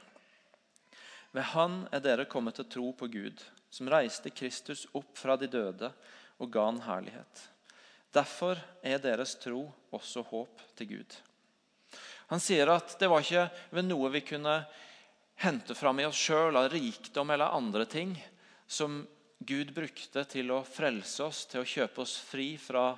Ved 1.38 1.52
Han 1.54 1.84
er 1.94 2.02
dere 2.02 2.24
kommet 2.26 2.56
til 2.58 2.66
tro 2.66 2.88
på 2.98 3.06
Gud 3.14 3.42
som 3.70 3.90
reiste 3.94 4.32
Kristus 4.34 4.88
opp 4.98 5.12
fra 5.20 5.36
de 5.38 5.46
døde 5.46 5.92
og 6.42 6.50
ga 6.50 6.64
han 6.66 6.80
herlighet. 6.82 7.42
Derfor 8.10 8.58
er 8.82 8.98
deres 9.04 9.36
tro 9.38 9.68
også 9.94 10.24
håp 10.32 10.64
til 10.80 10.90
Gud. 10.96 11.18
Han 12.32 12.42
sier 12.42 12.72
at 12.74 12.96
det 12.98 13.10
var 13.12 13.22
ikke 13.22 13.44
ved 13.70 13.86
noe 13.86 14.10
vi 14.16 14.24
kunne 14.26 14.56
hente 15.44 15.78
fram 15.78 16.02
i 16.02 16.08
oss 16.10 16.18
sjøl 16.18 16.58
av 16.58 16.72
rikdom 16.74 17.30
eller 17.36 17.54
andre 17.54 17.86
ting 17.86 18.18
som 18.66 19.04
Gud 19.38 19.76
brukte 19.78 20.26
til 20.26 20.50
å 20.50 20.64
frelse 20.66 21.22
oss, 21.28 21.44
til 21.46 21.62
å 21.62 21.70
kjøpe 21.70 22.02
oss 22.02 22.16
fri 22.18 22.56
fra 22.58 22.96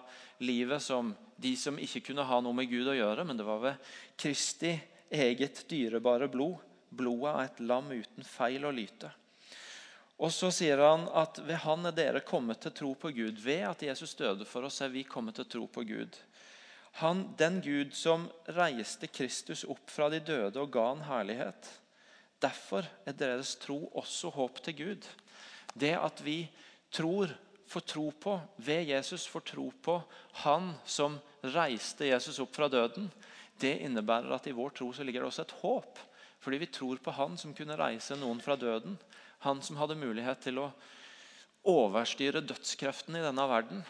livet 0.48 0.79
som 0.79 1.12
de 1.36 1.58
som 1.60 1.75
ikke 1.75 2.05
kunne 2.08 2.24
ha 2.24 2.39
noe 2.39 2.55
med 2.55 2.72
Gud 2.72 2.88
å 2.88 2.96
gjøre, 2.96 3.27
men 3.27 3.36
det 3.36 3.51
var 3.51 3.60
ved 3.67 3.93
Kristi 4.15 4.77
eget 5.12 5.65
dyrebare 5.67 6.31
blod, 6.31 6.69
blodet 6.89 7.34
av 7.34 7.41
et 7.43 7.60
lam 7.63 7.91
uten 7.91 8.25
feil 8.25 8.65
og 8.65 8.75
lyte. 8.77 9.12
Og 10.19 10.34
så 10.36 10.50
sier 10.51 10.81
han 10.84 11.05
at 11.15 11.39
ved 11.48 11.62
han 11.63 11.88
er 11.88 11.96
dere 11.96 12.22
kommet 12.27 12.60
til 12.63 12.74
tro 12.75 12.91
på 13.00 13.12
Gud. 13.15 13.39
Ved 13.39 13.63
at 13.69 13.86
Jesus 13.88 14.17
døde 14.19 14.48
for 14.48 14.67
oss, 14.67 14.81
er 14.84 14.91
vi 14.91 15.05
kommet 15.08 15.39
til 15.39 15.48
tro 15.48 15.67
på 15.72 15.86
Gud. 15.88 16.17
Han, 17.00 17.29
den 17.39 17.62
Gud 17.63 17.93
som 17.96 18.25
reiste 18.58 19.08
Kristus 19.08 19.63
opp 19.63 19.88
fra 19.93 20.10
de 20.12 20.19
døde 20.19 20.60
og 20.60 20.74
ga 20.74 20.89
han 20.89 21.05
herlighet. 21.08 21.69
Derfor 22.43 22.88
er 23.08 23.15
deres 23.15 23.53
tro 23.62 23.86
også 24.00 24.31
håp 24.36 24.60
til 24.65 24.75
Gud. 24.75 25.08
Det 25.74 25.93
at 25.96 26.19
vi 26.25 26.41
tror, 26.91 27.31
får 27.69 27.86
tro 27.86 28.10
på, 28.12 28.36
ved 28.58 28.89
Jesus 28.89 29.27
får 29.29 29.46
tro 29.46 29.67
på 29.84 30.00
Han 30.43 30.72
som 30.86 31.19
reiste 31.43 32.08
Jesus 32.10 32.39
opp 32.41 32.55
fra 32.55 32.67
døden, 32.67 33.12
det 33.60 33.77
innebærer 33.86 34.34
at 34.34 34.48
i 34.48 34.55
vår 34.55 34.74
tro 34.75 34.91
så 34.93 35.03
ligger 35.03 35.22
det 35.22 35.29
også 35.29 35.46
et 35.46 35.58
håp. 35.62 36.00
Fordi 36.39 36.62
vi 36.62 36.72
tror 36.72 37.01
på 37.03 37.12
Han 37.12 37.38
som 37.38 37.53
kunne 37.55 37.77
reise 37.79 38.15
noen 38.19 38.39
fra 38.43 38.55
døden. 38.60 38.98
Han 39.46 39.62
som 39.62 39.79
hadde 39.79 40.00
mulighet 40.00 40.41
til 40.43 40.62
å 40.62 40.69
overstyre 41.67 42.43
dødskreftene 42.46 43.19
i 43.19 43.25
denne 43.25 43.46
verden 43.50 43.84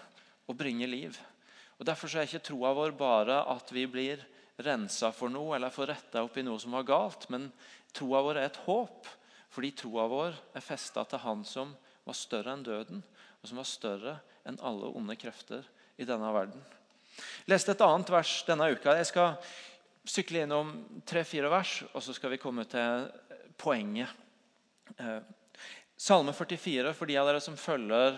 og 0.50 0.58
bringe 0.58 0.88
liv. 0.90 1.18
Og 1.80 1.86
Derfor 1.88 2.12
er 2.18 2.28
ikke 2.28 2.44
troa 2.50 2.74
vår 2.76 2.96
bare 2.98 3.44
at 3.48 3.70
vi 3.72 3.86
blir 3.88 4.26
rensa 4.60 5.14
for 5.16 5.32
noe 5.32 5.56
eller 5.56 5.72
får 5.72 5.94
retta 5.94 6.24
opp 6.26 6.38
i 6.38 6.44
noe 6.44 6.60
som 6.60 6.74
var 6.76 6.88
galt, 6.88 7.30
men 7.32 7.48
troa 7.96 8.24
vår 8.26 8.42
er 8.42 8.50
et 8.50 8.62
håp. 8.66 9.08
Fordi 9.50 9.72
troa 9.78 10.08
vår 10.10 10.36
er 10.58 10.66
festa 10.66 11.06
til 11.08 11.24
Han 11.24 11.46
som 11.48 11.72
var 12.06 12.18
større 12.18 12.54
enn 12.54 12.66
døden, 12.66 13.02
og 13.40 13.50
som 13.50 13.62
var 13.62 13.70
større 13.70 14.18
enn 14.48 14.60
alle 14.66 14.92
onde 14.98 15.16
krefter 15.20 15.66
i 15.98 16.08
denne 16.08 16.30
verden. 16.34 16.62
Jeg 17.20 17.54
leste 17.54 17.74
et 17.74 17.84
annet 17.84 18.12
vers 18.14 18.34
denne 18.48 18.70
uka. 18.72 18.94
Jeg 18.96 19.10
skal 19.10 19.34
sykle 20.10 20.44
innom 20.44 20.74
tre-fire 21.08 21.52
vers, 21.52 21.80
og 21.94 22.04
så 22.04 22.16
skal 22.18 22.34
vi 22.34 22.42
komme 22.42 22.66
til 22.70 23.06
poenget. 23.60 24.10
Eh, 24.98 25.20
Salme 26.00 26.32
44, 26.32 26.94
for 26.96 27.10
de 27.10 27.18
av 27.20 27.28
dere 27.28 27.42
som 27.44 27.58
følger 27.60 28.16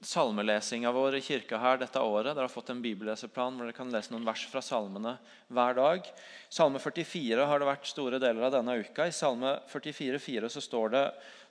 salmelesinga 0.00 0.90
vår 0.94 1.16
i 1.18 1.20
kirka 1.22 1.58
her 1.58 1.78
dette 1.78 2.00
året. 2.02 2.32
Dere 2.32 2.46
har 2.46 2.52
fått 2.52 2.70
en 2.70 2.82
bibelleseplan 2.82 3.56
hvor 3.56 3.66
dere 3.66 3.76
kan 3.76 3.90
lese 3.90 4.12
noen 4.12 4.26
vers 4.26 4.44
fra 4.50 4.62
salmene 4.62 5.16
hver 5.54 5.78
dag. 5.78 6.10
Salme 6.50 6.82
44 6.82 7.46
har 7.50 7.62
det 7.62 7.68
vært 7.70 7.90
store 7.90 8.20
deler 8.22 8.46
av 8.46 8.54
denne 8.54 8.76
uka. 8.78 9.08
I 9.08 9.14
Salme 9.14 9.56
44, 9.70 10.18
44 10.22 10.50
så 10.54 10.62
står 10.62 10.94
det, 10.94 11.04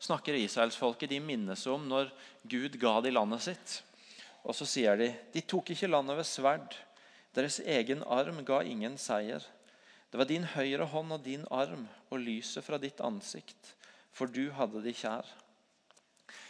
snakker 0.07 0.39
israelsfolket 0.39 1.11
de 1.11 1.21
minnes 1.23 1.67
om 1.71 1.87
når 1.87 2.11
Gud 2.47 2.79
ga 2.79 2.97
de 3.03 3.15
landet 3.15 3.47
sitt. 3.49 3.79
Og 4.47 4.55
så 4.55 4.67
sier 4.67 4.99
de 4.99 5.11
de 5.33 5.43
tok 5.43 5.73
ikke 5.75 5.91
landet 5.91 6.19
ved 6.19 6.27
sverd. 6.27 6.77
Deres 7.35 7.59
egen 7.59 8.03
arm 8.03 8.43
ga 8.45 8.61
ingen 8.63 8.97
seier. 9.01 9.43
Det 10.11 10.19
var 10.19 10.29
din 10.29 10.47
høyre 10.55 10.87
hånd 10.87 11.11
og 11.17 11.25
din 11.25 11.43
arm 11.51 11.87
og 12.07 12.21
lyset 12.23 12.63
fra 12.63 12.79
ditt 12.81 13.01
ansikt 13.03 13.73
for 14.17 14.31
du 14.31 14.49
hadde 14.55 14.81
de 14.81 14.93
kjær. 14.95 15.27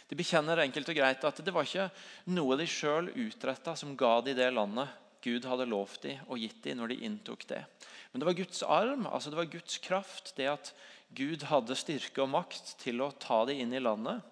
De 0.08 0.16
bekjenner 0.16 0.62
enkelt 0.62 0.88
og 0.88 0.96
greit 0.96 1.24
at 1.28 1.42
det 1.44 1.52
var 1.52 1.68
ikke 1.68 1.90
noe 2.32 2.56
de 2.56 2.66
sjøl 2.68 3.10
utretta 3.12 3.74
som 3.76 3.96
ga 3.98 4.18
de 4.24 4.34
det 4.38 4.48
landet 4.54 4.94
Gud 5.24 5.44
hadde 5.50 5.66
lovt 5.68 6.06
de 6.06 6.14
og 6.30 6.40
gitt 6.40 6.62
de 6.64 6.76
når 6.78 6.92
de 6.92 7.02
inntok 7.04 7.44
det. 7.50 7.60
Men 8.10 8.22
det 8.22 8.28
var 8.28 8.38
Guds 8.38 8.62
arm, 8.62 9.04
altså 9.10 9.32
det 9.32 9.40
var 9.40 9.50
Guds 9.52 9.76
kraft, 9.84 10.32
det 10.38 10.46
at 10.48 10.72
Gud 11.12 11.44
hadde 11.50 11.76
styrke 11.76 12.22
og 12.24 12.30
makt 12.32 12.76
til 12.80 13.02
å 13.04 13.10
ta 13.20 13.42
de 13.48 13.58
inn 13.60 13.74
i 13.74 13.82
landet. 13.82 14.22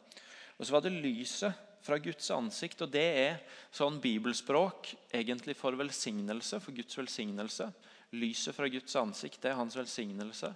Og 0.56 0.64
så 0.64 0.76
var 0.76 0.84
det 0.86 0.94
lyset 0.94 1.65
fra 1.86 2.00
Guds 2.02 2.28
ansikt, 2.34 2.82
og 2.84 2.92
det 2.92 3.06
er 3.22 3.40
sånn 3.74 4.00
bibelspråk 4.02 4.92
egentlig 5.14 5.56
for 5.58 5.78
velsignelse, 5.78 6.60
for 6.60 6.76
Guds 6.76 6.98
velsignelse. 6.98 7.70
Lyset 8.18 8.54
fra 8.56 8.68
Guds 8.70 8.94
ansikt, 8.98 9.40
det 9.42 9.52
er 9.52 9.60
hans 9.60 9.78
velsignelse. 9.78 10.52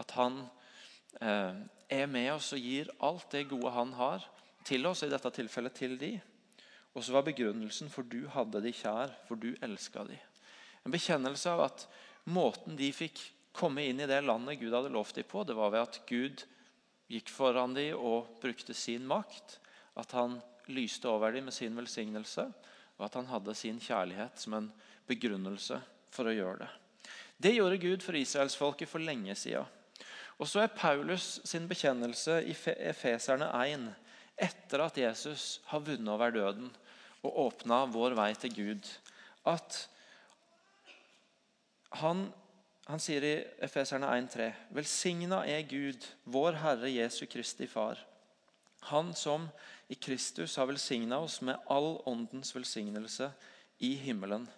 At 0.00 0.16
han 0.18 0.42
Eh, 1.20 1.54
er 1.88 2.06
med 2.10 2.32
oss 2.32 2.52
og 2.56 2.62
gir 2.62 2.88
alt 3.04 3.28
det 3.30 3.46
gode 3.50 3.70
han 3.74 3.92
har, 3.94 4.24
til 4.66 4.86
oss, 4.88 5.04
i 5.04 5.10
dette 5.12 5.30
tilfellet 5.36 5.76
til 5.76 5.98
de. 6.00 6.14
Og 6.94 7.04
så 7.04 7.14
var 7.14 7.26
begrunnelsen 7.26 7.90
for 7.92 8.06
du 8.06 8.24
hadde 8.32 8.62
de 8.64 8.72
kjær, 8.74 9.12
for 9.28 9.38
du 9.38 9.52
elska 9.62 10.06
de. 10.08 10.16
En 10.84 10.94
bekjennelse 10.94 11.52
av 11.52 11.64
at 11.68 11.86
måten 12.24 12.78
de 12.78 12.90
fikk 12.94 13.20
komme 13.54 13.84
inn 13.86 14.00
i 14.02 14.08
det 14.10 14.22
landet 14.24 14.58
Gud 14.58 14.74
hadde 14.74 14.92
lovt 14.94 15.20
dem 15.20 15.28
på, 15.28 15.44
det 15.46 15.56
var 15.58 15.70
ved 15.74 15.84
at 15.84 16.00
Gud 16.08 16.42
gikk 17.12 17.30
foran 17.30 17.76
dem 17.76 18.00
og 18.00 18.32
brukte 18.42 18.74
sin 18.74 19.06
makt. 19.06 19.58
At 20.00 20.16
han 20.16 20.40
lyste 20.68 21.08
over 21.08 21.32
dem 21.32 21.48
med 21.48 21.54
sin 21.56 21.76
velsignelse, 21.76 22.46
og 22.96 23.06
at 23.06 23.14
han 23.18 23.26
hadde 23.26 23.54
sin 23.58 23.80
kjærlighet 23.82 24.40
som 24.40 24.56
en 24.58 24.70
begrunnelse 25.08 25.80
for 26.14 26.30
å 26.30 26.34
gjøre 26.34 26.64
det. 26.64 26.70
Det 27.36 27.56
gjorde 27.56 27.80
Gud 27.82 28.04
for 28.04 28.16
israelsfolket 28.16 28.88
for 28.88 29.02
lenge 29.02 29.34
siden. 29.36 29.66
Og 30.38 30.48
så 30.50 30.64
er 30.64 30.74
Paulus 30.74 31.40
sin 31.46 31.68
bekjennelse 31.70 32.40
i 32.42 32.54
Efeserne 32.88 33.50
1 33.54 33.90
etter 34.42 34.82
at 34.82 34.96
Jesus 34.98 35.60
har 35.70 35.84
vunnet 35.86 36.10
over 36.10 36.32
døden 36.34 36.70
og 37.24 37.38
åpna 37.46 37.84
vår 37.88 38.16
vei 38.18 38.32
til 38.38 38.54
Gud, 38.54 38.88
at 39.46 39.76
han, 42.00 42.26
han 42.88 43.02
sier 43.02 43.24
i 43.24 43.34
Efeserne 43.62 44.10
1,3.: 44.10 44.50
Velsigna 44.74 45.44
er 45.46 45.62
Gud, 45.70 46.08
vår 46.24 46.58
Herre 46.64 46.90
Jesu 46.90 47.24
Kristi 47.30 47.68
Far. 47.70 48.00
Han 48.90 49.14
som 49.16 49.48
i 49.88 49.94
Kristus 49.94 50.56
har 50.56 50.66
velsigna 50.66 51.18
oss 51.18 51.40
med 51.40 51.60
all 51.66 52.02
åndens 52.04 52.54
velsignelse 52.56 53.30
i 53.78 53.94
himmelen. 53.94 54.48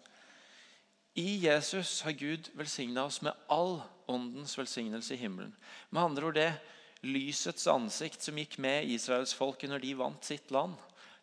I 1.14 1.36
Jesus 1.46 2.02
har 2.02 2.12
Gud 2.12 2.50
velsigna 2.54 3.04
oss 3.04 3.22
med 3.22 3.32
all 3.46 3.80
åndens 4.06 4.58
velsignelse 4.58 5.14
i 5.14 5.16
himmelen. 5.16 5.54
Med 5.90 6.02
andre 6.02 6.26
ord 6.26 6.34
det 6.34 6.52
lysets 7.06 7.66
ansikt 7.70 8.22
som 8.22 8.38
gikk 8.38 8.58
med 8.62 8.88
israelsfolket 8.90 9.70
når 9.70 9.84
de 9.84 9.94
vant 9.96 10.28
sitt 10.28 10.50
land. 10.50 10.74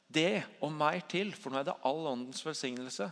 Det 0.08 0.44
og 0.62 0.74
mer 0.74 1.02
til, 1.10 1.34
for 1.36 1.54
nå 1.54 1.62
er 1.62 1.68
det 1.70 1.80
all 1.86 2.08
åndens 2.10 2.44
velsignelse, 2.46 3.10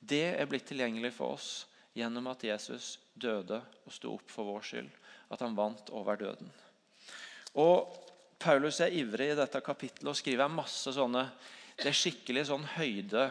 det 0.00 0.34
er 0.36 0.48
blitt 0.48 0.66
tilgjengelig 0.68 1.14
for 1.16 1.38
oss 1.38 1.50
gjennom 1.96 2.26
at 2.32 2.44
Jesus 2.44 2.98
døde 3.14 3.60
og 3.84 3.94
sto 3.94 4.14
opp 4.16 4.30
for 4.32 4.48
vår 4.48 4.66
skyld. 4.68 4.90
At 5.32 5.40
han 5.44 5.56
vant 5.56 5.90
over 5.94 6.18
døden. 6.20 6.50
Og 7.60 7.94
Paulus 8.44 8.82
er 8.84 8.92
ivrig 8.92 9.30
i 9.32 9.38
dette 9.38 9.60
kapittelet 9.64 10.10
og 10.12 10.18
skriver 10.18 10.52
masse 10.52 10.92
sånne 10.92 11.22
Det 11.78 11.88
er 11.88 11.96
skikkelig 11.96 12.44
sånn 12.50 12.66
høyde 12.76 13.30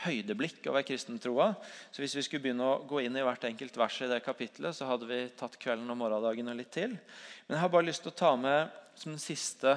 høydeblikk 0.00 0.64
over 0.70 0.84
kristentroa. 0.86 1.50
Så 1.92 2.02
hvis 2.02 2.14
vi 2.16 2.22
skulle 2.24 2.44
begynne 2.44 2.66
å 2.66 2.80
gå 2.88 3.02
inn 3.04 3.16
i 3.18 3.24
hvert 3.24 3.44
enkelt 3.48 3.76
vers 3.76 3.98
i 4.00 4.08
det 4.10 4.20
kapittelet, 4.24 4.76
så 4.76 4.88
hadde 4.88 5.08
vi 5.08 5.18
tatt 5.36 5.58
kvelden 5.60 5.90
og 5.92 5.98
morgendagen 6.00 6.52
og 6.52 6.56
litt 6.60 6.72
til. 6.74 6.94
Men 7.46 7.56
jeg 7.56 7.62
har 7.64 7.72
bare 7.74 7.88
lyst 7.88 8.04
til 8.06 8.12
å 8.12 8.20
ta 8.20 8.30
med 8.40 8.72
som 8.96 9.12
den 9.12 9.22
siste 9.22 9.76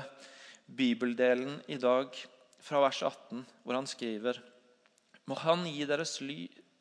bibeldelen 0.65 1.59
i 1.71 1.79
dag, 1.81 2.15
fra 2.63 2.79
vers 2.85 3.01
18, 3.03 3.41
hvor 3.65 3.75
han 3.75 3.89
skriver 3.89 4.37
Må 5.27 5.35
Han 5.41 5.65
gi, 5.67 5.83
ly, 6.23 6.37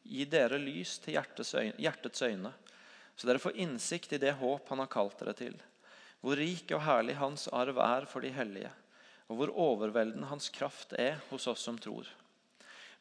gi 0.06 0.26
dere 0.30 0.60
lys 0.62 1.00
til 1.02 1.16
hjertets 1.16 1.54
øyne, 1.58 1.74
hjertets 1.82 2.22
øyne, 2.22 2.52
så 3.16 3.26
dere 3.26 3.42
får 3.42 3.58
innsikt 3.64 4.14
i 4.14 4.20
det 4.22 4.36
håp 4.38 4.70
Han 4.70 4.82
har 4.84 4.90
kalt 4.90 5.18
dere 5.18 5.34
til. 5.34 5.58
Hvor 6.22 6.38
rik 6.38 6.70
og 6.70 6.84
herlig 6.86 7.16
Hans 7.18 7.48
arv 7.50 7.80
er 7.82 8.06
for 8.06 8.22
de 8.22 8.30
hellige, 8.34 8.70
og 9.26 9.38
hvor 9.38 9.54
overveldende 9.64 10.28
Hans 10.30 10.48
kraft 10.54 10.94
er 10.94 11.18
hos 11.30 11.48
oss 11.50 11.64
som 11.66 11.78
tror. 11.82 12.06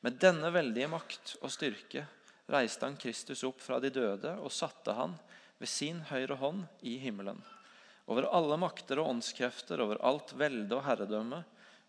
Med 0.02 0.18
denne 0.22 0.50
veldige 0.50 0.90
makt 0.90 1.36
og 1.42 1.54
styrke 1.54 2.08
reiste 2.52 2.88
han 2.88 2.98
Kristus 2.98 3.44
opp 3.46 3.62
fra 3.62 3.78
de 3.80 3.92
døde 3.94 4.34
og 4.42 4.54
satte 4.54 4.96
han 4.98 5.14
ved 5.62 5.70
sin 5.70 6.02
høyre 6.10 6.40
hånd 6.42 6.66
i 6.82 6.96
himmelen. 7.04 7.38
Over 8.10 8.26
alle 8.34 8.58
makter 8.58 9.00
og 9.00 9.12
åndskrefter, 9.14 9.80
over 9.84 10.02
alt 10.04 10.34
velde 10.36 10.74
og 10.76 10.84
herredømme, 10.88 11.44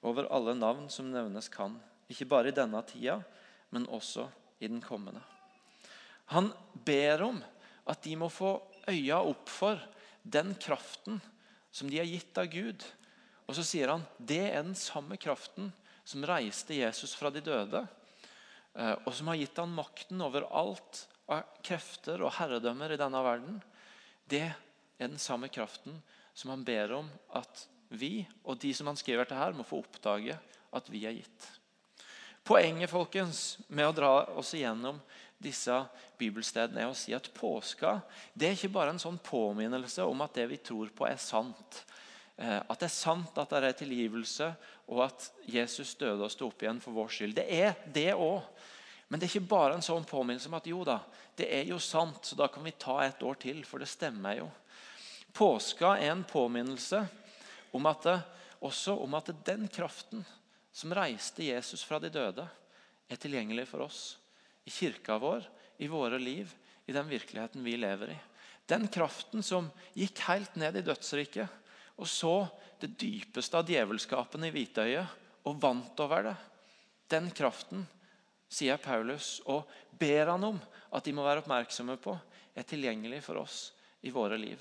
over 0.05 0.29
alle 0.35 0.55
navn 0.59 0.91
som 0.93 1.09
nevnes 1.11 1.49
kan. 1.51 1.79
Ikke 2.13 2.29
bare 2.29 2.53
i 2.53 2.57
denne 2.57 2.83
tida, 2.85 3.17
men 3.73 3.89
også 3.89 4.29
i 4.61 4.69
den 4.69 4.83
kommende. 4.85 5.23
Han 6.37 6.53
ber 6.85 7.25
om 7.25 7.41
at 7.89 8.05
de 8.05 8.15
må 8.21 8.29
få 8.31 8.59
øya 8.91 9.23
opp 9.25 9.49
for 9.51 9.81
den 10.23 10.55
kraften 10.61 11.21
som 11.73 11.91
de 11.91 12.01
er 12.01 12.09
gitt 12.09 12.37
av 12.39 12.51
Gud. 12.53 12.85
Og 13.49 13.57
så 13.59 13.65
sier 13.67 13.95
han 13.95 14.07
det 14.19 14.45
er 14.51 14.63
den 14.63 14.79
samme 14.79 15.19
kraften 15.21 15.73
som 16.05 16.25
reiste 16.27 16.77
Jesus 16.77 17.15
fra 17.17 17.31
de 17.33 17.43
døde 17.45 17.85
Eh, 18.75 18.95
og 19.05 19.13
som 19.15 19.29
har 19.29 19.41
gitt 19.41 19.59
han 19.61 19.75
makten 19.77 20.23
over 20.25 20.47
alt 20.49 21.05
av 21.33 21.45
krefter 21.65 22.23
og 22.25 22.35
herredømmer 22.39 22.95
i 22.95 23.01
denne 23.01 23.21
verden, 23.25 23.59
det 24.29 24.47
er 24.49 24.57
den 25.03 25.21
samme 25.21 25.51
kraften 25.53 25.99
som 26.37 26.55
han 26.55 26.65
ber 26.65 26.95
om 26.97 27.11
at 27.37 27.67
vi 27.93 28.23
og 28.43 28.57
de 28.63 28.73
som 28.73 28.89
han 28.89 28.97
skriver 28.97 29.29
til 29.29 29.37
her, 29.37 29.53
må 29.53 29.67
få 29.69 29.83
oppdage 29.83 30.39
at 30.73 30.89
vi 30.89 31.05
er 31.05 31.19
gitt. 31.19 31.49
Poenget 32.43 32.91
folkens, 32.91 33.59
med 33.69 33.87
å 33.87 33.95
dra 33.95 34.13
oss 34.35 34.55
igjennom 34.57 34.99
disse 35.43 35.75
bibelstedene 36.19 36.83
er 36.83 36.91
å 36.91 36.97
si 36.97 37.15
at 37.15 37.29
påska 37.35 37.97
det 38.35 38.49
er 38.49 38.57
ikke 38.57 38.73
bare 38.75 38.95
en 38.95 39.03
sånn 39.03 39.19
påminnelse 39.23 40.03
om 40.07 40.25
at 40.25 40.35
det 40.39 40.49
vi 40.51 40.59
tror 40.59 40.91
på, 40.95 41.07
er 41.07 41.21
sant. 41.23 41.83
Eh, 42.37 42.59
at 42.59 42.79
det 42.81 42.89
er 42.89 42.95
sant 42.95 43.39
at 43.39 43.55
det 43.55 43.71
er 43.71 43.79
tilgivelse, 43.79 44.51
og 44.91 45.05
at 45.07 45.29
Jesus 45.47 45.95
døde 45.99 46.27
og 46.27 46.35
sto 46.35 46.51
opp 46.51 46.63
igjen 46.65 46.83
for 46.83 46.99
vår 46.99 47.15
skyld. 47.15 47.39
Det 47.39 47.47
er 47.47 47.79
det 47.95 48.11
òg. 48.15 48.43
Men 49.07 49.21
det 49.21 49.29
er 49.29 49.35
ikke 49.35 49.53
bare 49.53 49.77
en 49.77 49.85
sånn 49.85 50.07
påminnelse 50.09 50.49
om 50.49 50.59
at 50.59 50.67
jo 50.71 50.83
da, 50.89 50.99
det 51.37 51.47
er 51.53 51.67
jo 51.69 51.79
sant, 51.83 52.25
så 52.25 52.37
da 52.39 52.47
kan 52.51 52.65
vi 52.65 52.73
ta 52.81 52.97
et 53.05 53.23
år 53.23 53.37
til, 53.43 53.63
for 53.69 53.83
det 53.83 53.91
stemmer 53.91 54.39
jo. 54.39 54.47
Påska 55.37 55.99
er 55.99 56.15
en 56.15 56.25
påminnelse 56.27 57.03
om 57.77 57.87
at 57.91 58.07
det, 58.09 58.21
også 58.63 58.95
om 59.05 59.15
at 59.19 59.29
den 59.45 59.67
kraften 59.73 60.25
som 60.73 60.95
reiste 60.95 61.45
Jesus 61.45 61.85
fra 61.85 61.99
de 62.01 62.11
døde, 62.13 62.45
er 63.09 63.21
tilgjengelig 63.21 63.67
for 63.69 63.85
oss. 63.87 64.17
I 64.65 64.71
kirka 64.73 65.19
vår, 65.21 65.45
i 65.83 65.89
våre 65.91 66.19
liv, 66.21 66.53
i 66.87 66.95
den 66.95 67.09
virkeligheten 67.09 67.65
vi 67.65 67.77
lever 67.77 68.15
i. 68.15 68.19
Den 68.67 68.87
kraften 68.89 69.43
som 69.45 69.69
gikk 69.95 70.23
helt 70.29 70.57
ned 70.57 70.79
i 70.79 70.85
dødsriket 70.87 71.61
og 72.01 72.09
så 72.09 72.47
det 72.81 72.95
dypeste 72.99 73.59
av 73.59 73.69
djevelskapen 73.69 74.47
i 74.47 74.53
hvitøyet 74.55 75.47
og 75.47 75.59
vant 75.61 75.99
over 76.03 76.31
det. 76.31 76.37
Den 77.11 77.29
kraften, 77.35 77.85
sier 78.53 78.77
Paulus, 78.81 79.41
og 79.49 79.69
ber 79.99 80.29
han 80.29 80.45
om 80.45 80.59
at 80.93 81.05
de 81.05 81.15
må 81.17 81.25
være 81.25 81.43
oppmerksomme 81.43 81.97
på, 82.01 82.15
er 82.53 82.67
tilgjengelig 82.69 83.23
for 83.25 83.41
oss 83.41 83.73
i 84.05 84.13
våre 84.13 84.37
liv. 84.41 84.61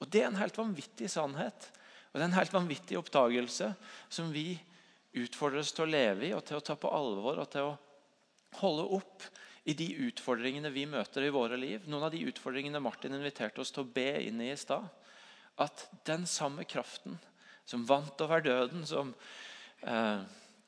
Og 0.00 0.08
Det 0.08 0.22
er 0.22 0.30
en 0.30 0.40
helt 0.40 0.56
vanvittig 0.58 1.10
sannhet 1.12 1.70
og 2.12 2.18
det 2.18 2.24
er 2.26 2.28
en 2.28 2.36
helt 2.36 2.52
vanvittig 2.52 2.98
oppdagelse 3.00 3.70
som 4.12 4.32
vi 4.34 4.52
utfordres 5.12 5.72
til 5.74 5.86
å 5.86 5.92
leve 5.92 6.28
i 6.28 6.34
og 6.36 6.44
til 6.46 6.58
å 6.58 6.64
ta 6.64 6.76
på 6.78 6.90
alvor 6.92 7.42
og 7.42 7.50
til 7.52 7.70
å 7.70 7.78
holde 8.60 8.86
opp 8.98 9.26
i 9.68 9.74
de 9.78 9.88
utfordringene 10.08 10.72
vi 10.74 10.86
møter 10.90 11.26
i 11.26 11.32
våre 11.34 11.58
liv. 11.60 11.84
Noen 11.86 12.08
av 12.08 12.14
de 12.14 12.24
utfordringene 12.26 12.82
Martin 12.82 13.14
inviterte 13.14 13.62
oss 13.62 13.70
til 13.74 13.84
å 13.84 13.92
be 13.94 14.10
inn 14.24 14.40
i 14.42 14.50
i 14.50 14.58
stad. 14.58 14.88
At 15.62 15.86
den 16.08 16.26
samme 16.26 16.64
kraften 16.66 17.18
som 17.68 17.84
vant 17.86 18.20
over 18.24 18.42
døden, 18.42 18.86
som, 18.86 19.14
eh, 19.82 20.20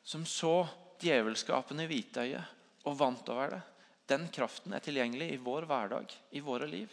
som 0.04 0.26
så 0.26 0.68
djevelskapen 1.02 1.80
i 1.82 1.88
hvitøyet 1.90 2.86
og 2.86 2.98
vant 2.98 3.28
over 3.28 3.56
det, 3.56 3.62
den 4.06 4.28
kraften 4.28 4.74
er 4.76 4.84
tilgjengelig 4.84 5.32
i 5.32 5.40
vår 5.40 5.66
hverdag, 5.66 6.12
i 6.32 6.40
våre 6.44 6.68
liv. 6.68 6.92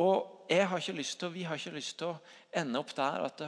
Og 0.00 0.48
jeg 0.50 0.66
har 0.66 0.80
ikke 0.80 0.96
lyst 0.96 1.20
til, 1.20 1.30
Vi 1.30 1.44
har 1.44 1.56
ikke 1.56 1.76
lyst 1.76 1.98
til 1.98 2.08
å 2.08 2.20
ende 2.52 2.78
opp 2.78 2.94
der 2.94 3.26
at 3.28 3.40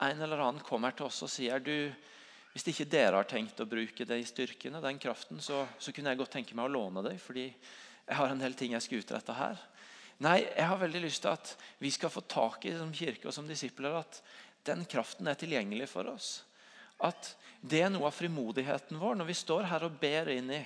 en 0.00 0.22
eller 0.22 0.38
annen 0.38 0.64
kommer 0.64 0.92
til 0.96 1.06
oss 1.06 1.22
og 1.22 1.28
sier 1.28 1.58
du, 1.58 1.92
hvis 2.52 2.66
ikke 2.72 2.88
dere 2.90 3.20
har 3.20 3.28
tenkt 3.30 3.60
å 3.62 3.68
bruke 3.68 4.06
de 4.06 4.18
styrkene, 4.26 4.82
den 4.82 4.98
kraften, 5.02 5.38
så, 5.42 5.62
så 5.78 5.94
kunne 5.94 6.10
jeg 6.10 6.20
godt 6.20 6.34
tenke 6.34 6.56
meg 6.58 6.66
å 6.66 6.74
låne 6.74 7.04
dem, 7.06 7.18
fordi 7.22 7.46
jeg 7.46 8.18
har 8.18 8.32
en 8.32 8.42
del 8.42 8.56
ting 8.58 8.74
jeg 8.74 8.86
skal 8.86 9.04
utrette 9.04 9.36
her. 9.38 9.60
Nei, 10.20 10.40
jeg 10.42 10.66
har 10.68 10.80
veldig 10.80 11.00
lyst 11.06 11.22
til 11.24 11.32
at 11.32 11.54
vi 11.80 11.92
skal 11.94 12.12
få 12.12 12.24
tak 12.28 12.66
i 12.68 12.74
som 12.76 12.90
kirke 12.92 13.30
og 13.30 13.32
som 13.32 13.46
disipler 13.48 13.94
at 14.02 14.18
den 14.68 14.82
kraften 14.84 15.30
er 15.30 15.38
tilgjengelig 15.38 15.88
for 15.94 16.10
oss. 16.10 16.42
At 17.00 17.32
det 17.62 17.80
er 17.86 17.92
noe 17.92 18.10
av 18.10 18.16
frimodigheten 18.16 18.98
vår 19.00 19.16
når 19.16 19.30
vi 19.30 19.38
står 19.38 19.70
her 19.70 19.86
og 19.86 19.96
ber 20.02 20.28
inn 20.34 20.50
i 20.52 20.60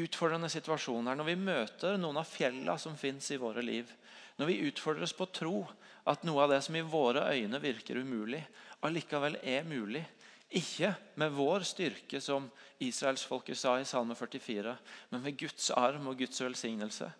utfordrende 0.00 0.48
situasjoner, 0.52 1.16
når 1.16 1.28
vi 1.28 1.36
møter 1.40 1.98
noen 2.00 2.20
av 2.20 2.28
fjellene 2.28 2.78
som 2.80 2.96
fins 2.98 3.28
i 3.32 3.40
våre 3.40 3.64
liv, 3.64 3.90
når 4.36 4.50
vi 4.50 4.62
utfordres 4.68 5.14
på 5.16 5.26
å 5.26 5.32
tro 5.32 5.58
at 6.06 6.24
noe 6.26 6.44
av 6.44 6.52
det 6.54 6.62
som 6.64 6.76
i 6.76 6.84
våre 6.84 7.24
øyne 7.34 7.60
virker 7.60 8.00
umulig, 8.00 8.42
allikevel 8.84 9.38
er 9.42 9.66
mulig. 9.68 10.04
Ikke 10.54 10.92
med 11.18 11.34
vår 11.34 11.64
styrke, 11.66 12.20
som 12.22 12.46
israelsfolket 12.78 13.58
sa 13.58 13.74
i 13.80 13.88
Salme 13.88 14.14
44, 14.14 14.76
men 15.10 15.24
med 15.24 15.38
Guds 15.40 15.70
arm 15.74 16.06
og 16.06 16.20
Guds 16.20 16.40
velsignelse. 16.40 17.10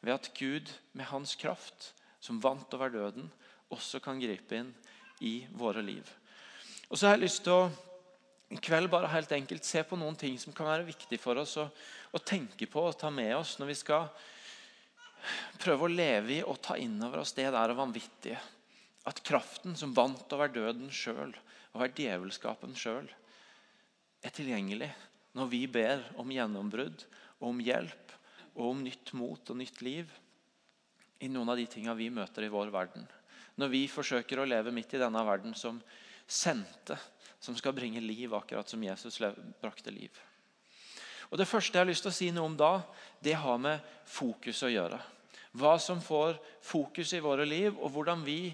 Ved 0.00 0.14
at 0.14 0.30
Gud 0.38 0.70
med 0.92 1.08
hans 1.10 1.34
kraft, 1.40 1.92
som 2.20 2.38
vant 2.42 2.74
over 2.74 2.92
døden, 2.92 3.26
også 3.74 3.98
kan 4.02 4.20
gripe 4.22 4.54
inn 4.54 4.70
i 5.20 5.40
våre 5.58 5.82
liv. 5.82 6.06
Og 6.86 6.98
så 6.98 7.08
har 7.08 7.16
jeg 7.16 7.26
lyst 7.26 7.42
til 7.46 7.56
å 7.56 7.66
i 8.46 8.58
kveld 8.62 8.86
bare 8.92 9.10
helt 9.10 9.32
enkelt 9.34 9.66
se 9.66 9.82
på 9.82 9.98
noen 9.98 10.14
ting 10.18 10.36
som 10.38 10.54
kan 10.54 10.68
være 10.68 10.86
viktig 10.86 11.18
for 11.18 11.38
oss 11.40 11.56
å, 11.58 11.64
å 12.14 12.22
tenke 12.22 12.68
på 12.70 12.84
og 12.86 12.98
ta 13.00 13.10
med 13.10 13.32
oss 13.34 13.56
når 13.58 13.72
vi 13.72 13.78
skal 13.80 14.06
prøve 15.58 15.88
å 15.88 15.90
leve 15.90 16.36
i 16.36 16.44
og 16.46 16.60
ta 16.62 16.76
inn 16.78 16.94
over 17.02 17.24
oss 17.24 17.34
det 17.34 17.48
der 17.50 17.74
vanvittige. 17.74 18.38
At 19.06 19.22
kraften 19.26 19.74
som 19.78 19.94
vant 19.96 20.30
over 20.34 20.52
døden 20.52 20.92
sjøl, 20.94 21.34
over 21.76 21.92
djevelskapen 21.92 22.74
sjøl, 22.76 23.06
er 24.24 24.32
tilgjengelig 24.34 24.88
når 25.36 25.50
vi 25.52 25.62
ber 25.68 26.02
om 26.16 26.30
gjennombrudd, 26.32 27.04
og 27.36 27.50
om 27.52 27.58
hjelp 27.60 28.14
og 28.56 28.70
om 28.70 28.78
nytt 28.80 29.12
mot 29.12 29.52
og 29.52 29.58
nytt 29.60 29.82
liv 29.84 30.12
i 31.20 31.28
noen 31.28 31.52
av 31.52 31.60
de 31.60 31.66
tinga 31.68 31.92
vi 31.96 32.08
møter 32.12 32.46
i 32.46 32.52
vår 32.52 32.72
verden. 32.72 33.04
Når 33.60 33.72
vi 33.72 33.82
forsøker 33.88 34.40
å 34.40 34.48
leve 34.48 34.72
midt 34.72 34.96
i 34.96 35.00
denne 35.00 35.20
verden 35.24 35.52
som 35.56 35.78
sendte, 36.26 36.96
som 37.40 37.56
skal 37.56 37.76
bringe 37.76 38.00
liv, 38.00 38.32
akkurat 38.34 38.68
som 38.68 38.82
Jesus 38.82 39.20
brakte 39.60 39.92
liv. 39.92 40.16
Og 41.28 41.36
Det 41.38 41.48
første 41.48 41.76
jeg 41.76 41.84
har 41.84 41.90
lyst 41.90 42.06
til 42.06 42.12
å 42.12 42.16
si 42.16 42.30
noe 42.32 42.48
om 42.48 42.56
da, 42.56 42.80
det 43.20 43.36
har 43.36 43.60
med 43.60 43.84
fokus 44.08 44.64
å 44.64 44.72
gjøre 44.72 45.02
hva 45.56 45.78
som 45.80 46.02
får 46.04 46.36
fokus 46.64 47.14
i 47.16 47.22
våre 47.24 47.46
liv, 47.48 47.72
og 47.80 47.88
hvordan 47.94 48.20
vi 48.26 48.50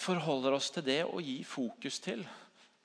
forholder 0.00 0.56
oss 0.56 0.70
til 0.74 0.84
det 0.86 1.02
og 1.06 1.22
gir 1.22 1.44
fokus 1.46 2.00
til 2.02 2.24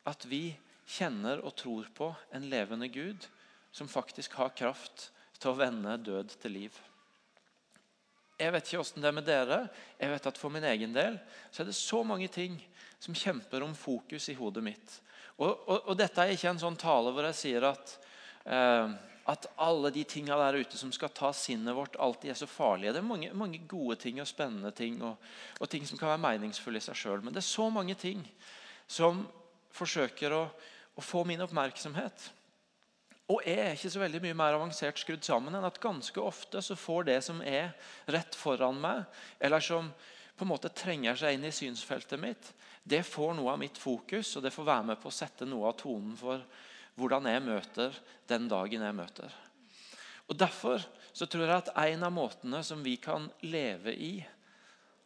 at 0.10 0.26
vi 0.30 0.52
kjenner 0.90 1.42
og 1.46 1.56
tror 1.58 1.90
på 1.96 2.10
en 2.36 2.46
levende 2.50 2.90
Gud 2.94 3.26
som 3.72 3.90
faktisk 3.90 4.38
har 4.40 4.56
kraft 4.58 5.10
til 5.40 5.52
å 5.52 5.58
vende 5.60 5.98
død 6.02 6.34
til 6.42 6.56
liv. 6.56 6.80
Jeg 8.40 8.54
vet 8.56 8.70
ikke 8.70 8.82
åssen 8.82 9.04
det 9.04 9.10
er 9.10 9.18
med 9.18 9.28
dere. 9.28 9.60
Jeg 10.00 10.14
vet 10.14 10.28
at 10.32 10.38
For 10.40 10.54
min 10.54 10.68
egen 10.68 10.94
del 10.96 11.18
så 11.52 11.64
er 11.64 11.70
det 11.70 11.78
så 11.78 12.04
mange 12.08 12.30
ting 12.32 12.56
som 13.00 13.16
kjemper 13.16 13.64
om 13.66 13.76
fokus 13.76 14.30
i 14.32 14.38
hodet 14.38 14.64
mitt. 14.64 15.00
Og, 15.40 15.52
og, 15.52 15.90
og 15.92 15.98
Dette 16.00 16.24
er 16.24 16.36
ikke 16.36 16.54
en 16.54 16.62
sånn 16.62 16.80
tale 16.80 17.12
hvor 17.16 17.28
jeg 17.30 17.40
sier 17.40 17.68
at 17.70 17.94
eh, 17.96 18.08
at 18.50 19.46
alle 19.62 19.92
de 19.94 20.04
tinga 20.10 20.38
der 20.40 20.58
ute 20.64 20.78
som 20.78 20.92
skal 20.94 21.12
ta 21.14 21.30
sinnet 21.36 21.76
vårt, 21.78 21.98
alltid 22.02 22.32
er 22.32 22.40
så 22.40 22.48
farlige. 22.50 22.96
Det 22.96 23.02
er 23.02 23.06
mange, 23.06 23.30
mange 23.38 23.62
gode 23.70 24.00
ting 24.02 24.22
og 24.22 24.28
spennende 24.28 24.72
ting 24.74 24.98
og, 25.06 25.20
og, 25.60 25.70
ting 25.70 25.86
som 25.86 26.00
kan 26.00 26.10
være 26.16 26.24
meningsfulle 26.24 26.82
i 26.82 26.84
seg 26.84 26.98
sjøl. 26.98 27.22
Men 27.22 27.36
det 27.36 27.44
er 27.44 27.50
så 27.50 27.70
mange 27.70 27.94
ting 28.00 28.24
som 28.90 29.22
forsøker 29.76 30.34
å, 30.34 30.44
å, 30.98 31.06
få 31.06 31.22
min 31.30 31.46
oppmerksomhet. 31.46 32.30
Og 33.30 33.46
jeg 33.46 33.62
er 33.62 33.76
ikke 33.76 33.92
så 33.94 34.02
veldig 34.02 34.24
mye 34.24 34.40
mer 34.40 34.58
avansert 34.58 34.98
skrudd 34.98 35.22
sammen 35.26 35.54
enn 35.54 35.68
at 35.68 35.78
ganske 35.82 36.24
ofte 36.24 36.64
så 36.66 36.78
får 36.80 37.12
det 37.12 37.20
som 37.28 37.44
er 37.46 37.76
rett 38.10 38.34
foran 38.34 38.82
meg, 38.82 39.04
eller 39.38 39.62
som 39.62 39.92
på 40.40 40.48
en 40.48 40.50
måte 40.56 40.72
trenger 40.74 41.20
seg 41.20 41.36
inn 41.36 41.46
i 41.46 41.54
synsfeltet 41.54 42.18
mitt, 42.18 42.50
det 42.82 43.04
får 43.06 43.36
noe 43.38 43.54
av 43.54 43.62
mitt 43.62 43.78
fokus, 43.78 44.32
og 44.40 44.46
det 44.46 44.54
får 44.56 44.66
være 44.72 44.88
med 44.90 45.02
på 45.04 45.12
å 45.12 45.14
sette 45.14 45.46
noe 45.46 45.70
av 45.70 45.78
tonen 45.78 46.16
for 46.18 46.42
hvordan 47.00 47.30
jeg 47.32 47.44
møter 47.46 47.96
den 48.30 48.50
dagen 48.52 48.84
jeg 48.86 48.98
møter. 48.98 49.36
Og 50.30 50.38
Derfor 50.38 50.84
så 51.14 51.26
tror 51.26 51.48
jeg 51.48 51.64
at 51.64 51.72
en 51.90 52.06
av 52.06 52.14
måtene 52.14 52.62
som 52.64 52.84
vi 52.86 52.98
kan 53.02 53.26
leve 53.42 53.96
i 53.96 54.14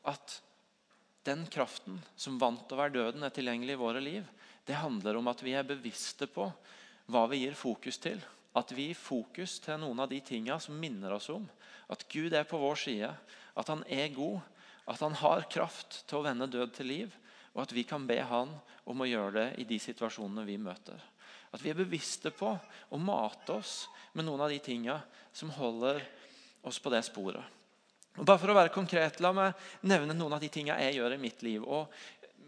at 0.09 0.39
den 1.23 1.45
kraften 1.47 2.01
som 2.19 2.35
vant 2.41 2.71
over 2.75 2.91
døden, 2.91 3.23
er 3.23 3.31
tilgjengelig 3.31 3.77
i 3.77 3.79
våre 3.79 4.01
liv, 4.03 4.25
det 4.67 4.79
handler 4.79 5.17
om 5.19 5.29
at 5.31 5.41
vi 5.43 5.55
er 5.55 5.67
bevisste 5.67 6.27
på 6.27 6.49
hva 7.11 7.23
vi 7.31 7.43
gir 7.43 7.55
fokus 7.55 7.99
til. 8.03 8.19
At 8.53 8.71
vi 8.75 8.89
gir 8.89 8.99
fokus 8.99 9.57
til 9.63 9.79
noen 9.81 10.03
av 10.03 10.11
de 10.11 10.19
tingene 10.23 10.59
som 10.61 10.75
minner 10.79 11.15
oss 11.15 11.31
om 11.31 11.47
at 11.91 12.05
Gud 12.11 12.33
er 12.33 12.45
på 12.47 12.59
vår 12.59 12.79
side, 12.79 13.09
at 13.53 13.69
han 13.69 13.83
er 13.91 14.13
god, 14.15 14.39
at 14.89 15.01
han 15.03 15.15
har 15.19 15.47
kraft 15.51 16.03
til 16.07 16.19
å 16.19 16.25
vende 16.25 16.49
død 16.51 16.73
til 16.75 16.89
liv, 16.89 17.17
og 17.53 17.63
at 17.63 17.73
vi 17.75 17.85
kan 17.85 18.05
be 18.09 18.17
han 18.25 18.53
om 18.89 19.01
å 19.03 19.07
gjøre 19.07 19.33
det 19.37 19.47
i 19.61 19.67
de 19.69 19.79
situasjonene 19.81 20.45
vi 20.47 20.57
møter. 20.61 20.97
At 21.53 21.61
vi 21.61 21.69
er 21.69 21.77
bevisste 21.77 22.31
på 22.33 22.49
å 22.53 22.99
mate 23.01 23.59
oss 23.59 23.87
med 24.17 24.25
noen 24.25 24.41
av 24.41 24.49
de 24.49 24.57
tinga 24.63 24.97
som 25.33 25.53
holder 25.53 26.01
oss 26.65 26.79
på 26.81 26.89
det 26.93 27.03
sporet. 27.05 27.45
Og 28.17 28.25
bare 28.25 28.41
For 28.41 28.53
å 28.53 28.57
være 28.57 28.73
konkret, 28.73 29.21
la 29.21 29.31
meg 29.33 29.69
nevne 29.89 30.13
noen 30.17 30.35
av 30.37 30.41
de 30.41 30.49
tinga 30.53 30.77
jeg 30.81 30.97
gjør 30.99 31.15
i 31.15 31.21
mitt 31.21 31.41
liv. 31.45 31.63
og 31.63 31.93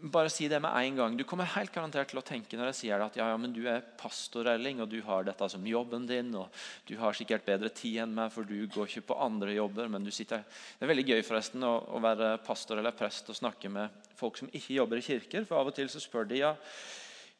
bare 0.00 0.30
si 0.32 0.48
det 0.48 0.58
med 0.62 0.74
en 0.74 0.96
gang. 0.96 1.16
Du 1.16 1.24
kommer 1.28 1.48
helt 1.54 1.72
garantert 1.74 2.10
til 2.10 2.20
å 2.20 2.24
tenke 2.24 2.58
når 2.58 2.70
jeg 2.70 2.78
sier 2.80 3.00
det 3.00 3.06
at 3.10 3.18
ja, 3.20 3.28
ja, 3.32 3.38
men 3.40 3.54
du 3.54 3.62
er 3.70 3.84
pastor 3.98 4.48
Erling, 4.50 4.82
og 4.84 4.90
du 4.92 4.98
har 5.06 5.26
dette 5.26 5.48
som 5.52 5.64
jobben 5.66 6.06
din. 6.08 6.34
og 6.36 6.52
Du 6.88 6.96
har 7.00 7.16
sikkert 7.16 7.46
bedre 7.46 7.70
tid 7.74 8.02
enn 8.04 8.14
meg, 8.16 8.32
for 8.34 8.48
du 8.48 8.66
går 8.72 8.90
ikke 8.90 9.08
på 9.12 9.20
andre 9.26 9.56
jobber. 9.56 9.88
men 9.88 10.04
du 10.04 10.10
sitter... 10.10 10.44
Det 10.76 10.86
er 10.86 10.92
veldig 10.92 11.08
gøy 11.08 11.24
forresten 11.26 11.64
å, 11.66 11.74
å 11.96 12.02
være 12.02 12.36
pastor 12.46 12.82
eller 12.82 12.96
prest 12.96 13.30
og 13.32 13.40
snakke 13.40 13.72
med 13.72 14.12
folk 14.16 14.38
som 14.38 14.52
ikke 14.52 14.76
jobber 14.76 15.00
i 15.00 15.06
kirker. 15.08 15.48
For 15.48 15.60
av 15.60 15.72
og 15.72 15.76
til 15.76 15.90
så 15.92 16.02
spør 16.02 16.28
de 16.28 16.44
ja, 16.44 16.54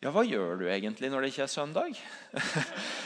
ja, 0.04 0.10
hva 0.12 0.20
gjør 0.28 0.58
du 0.60 0.66
egentlig 0.68 1.08
når 1.08 1.24
det 1.24 1.30
ikke 1.32 1.46
er 1.46 1.52
søndag? 1.52 1.96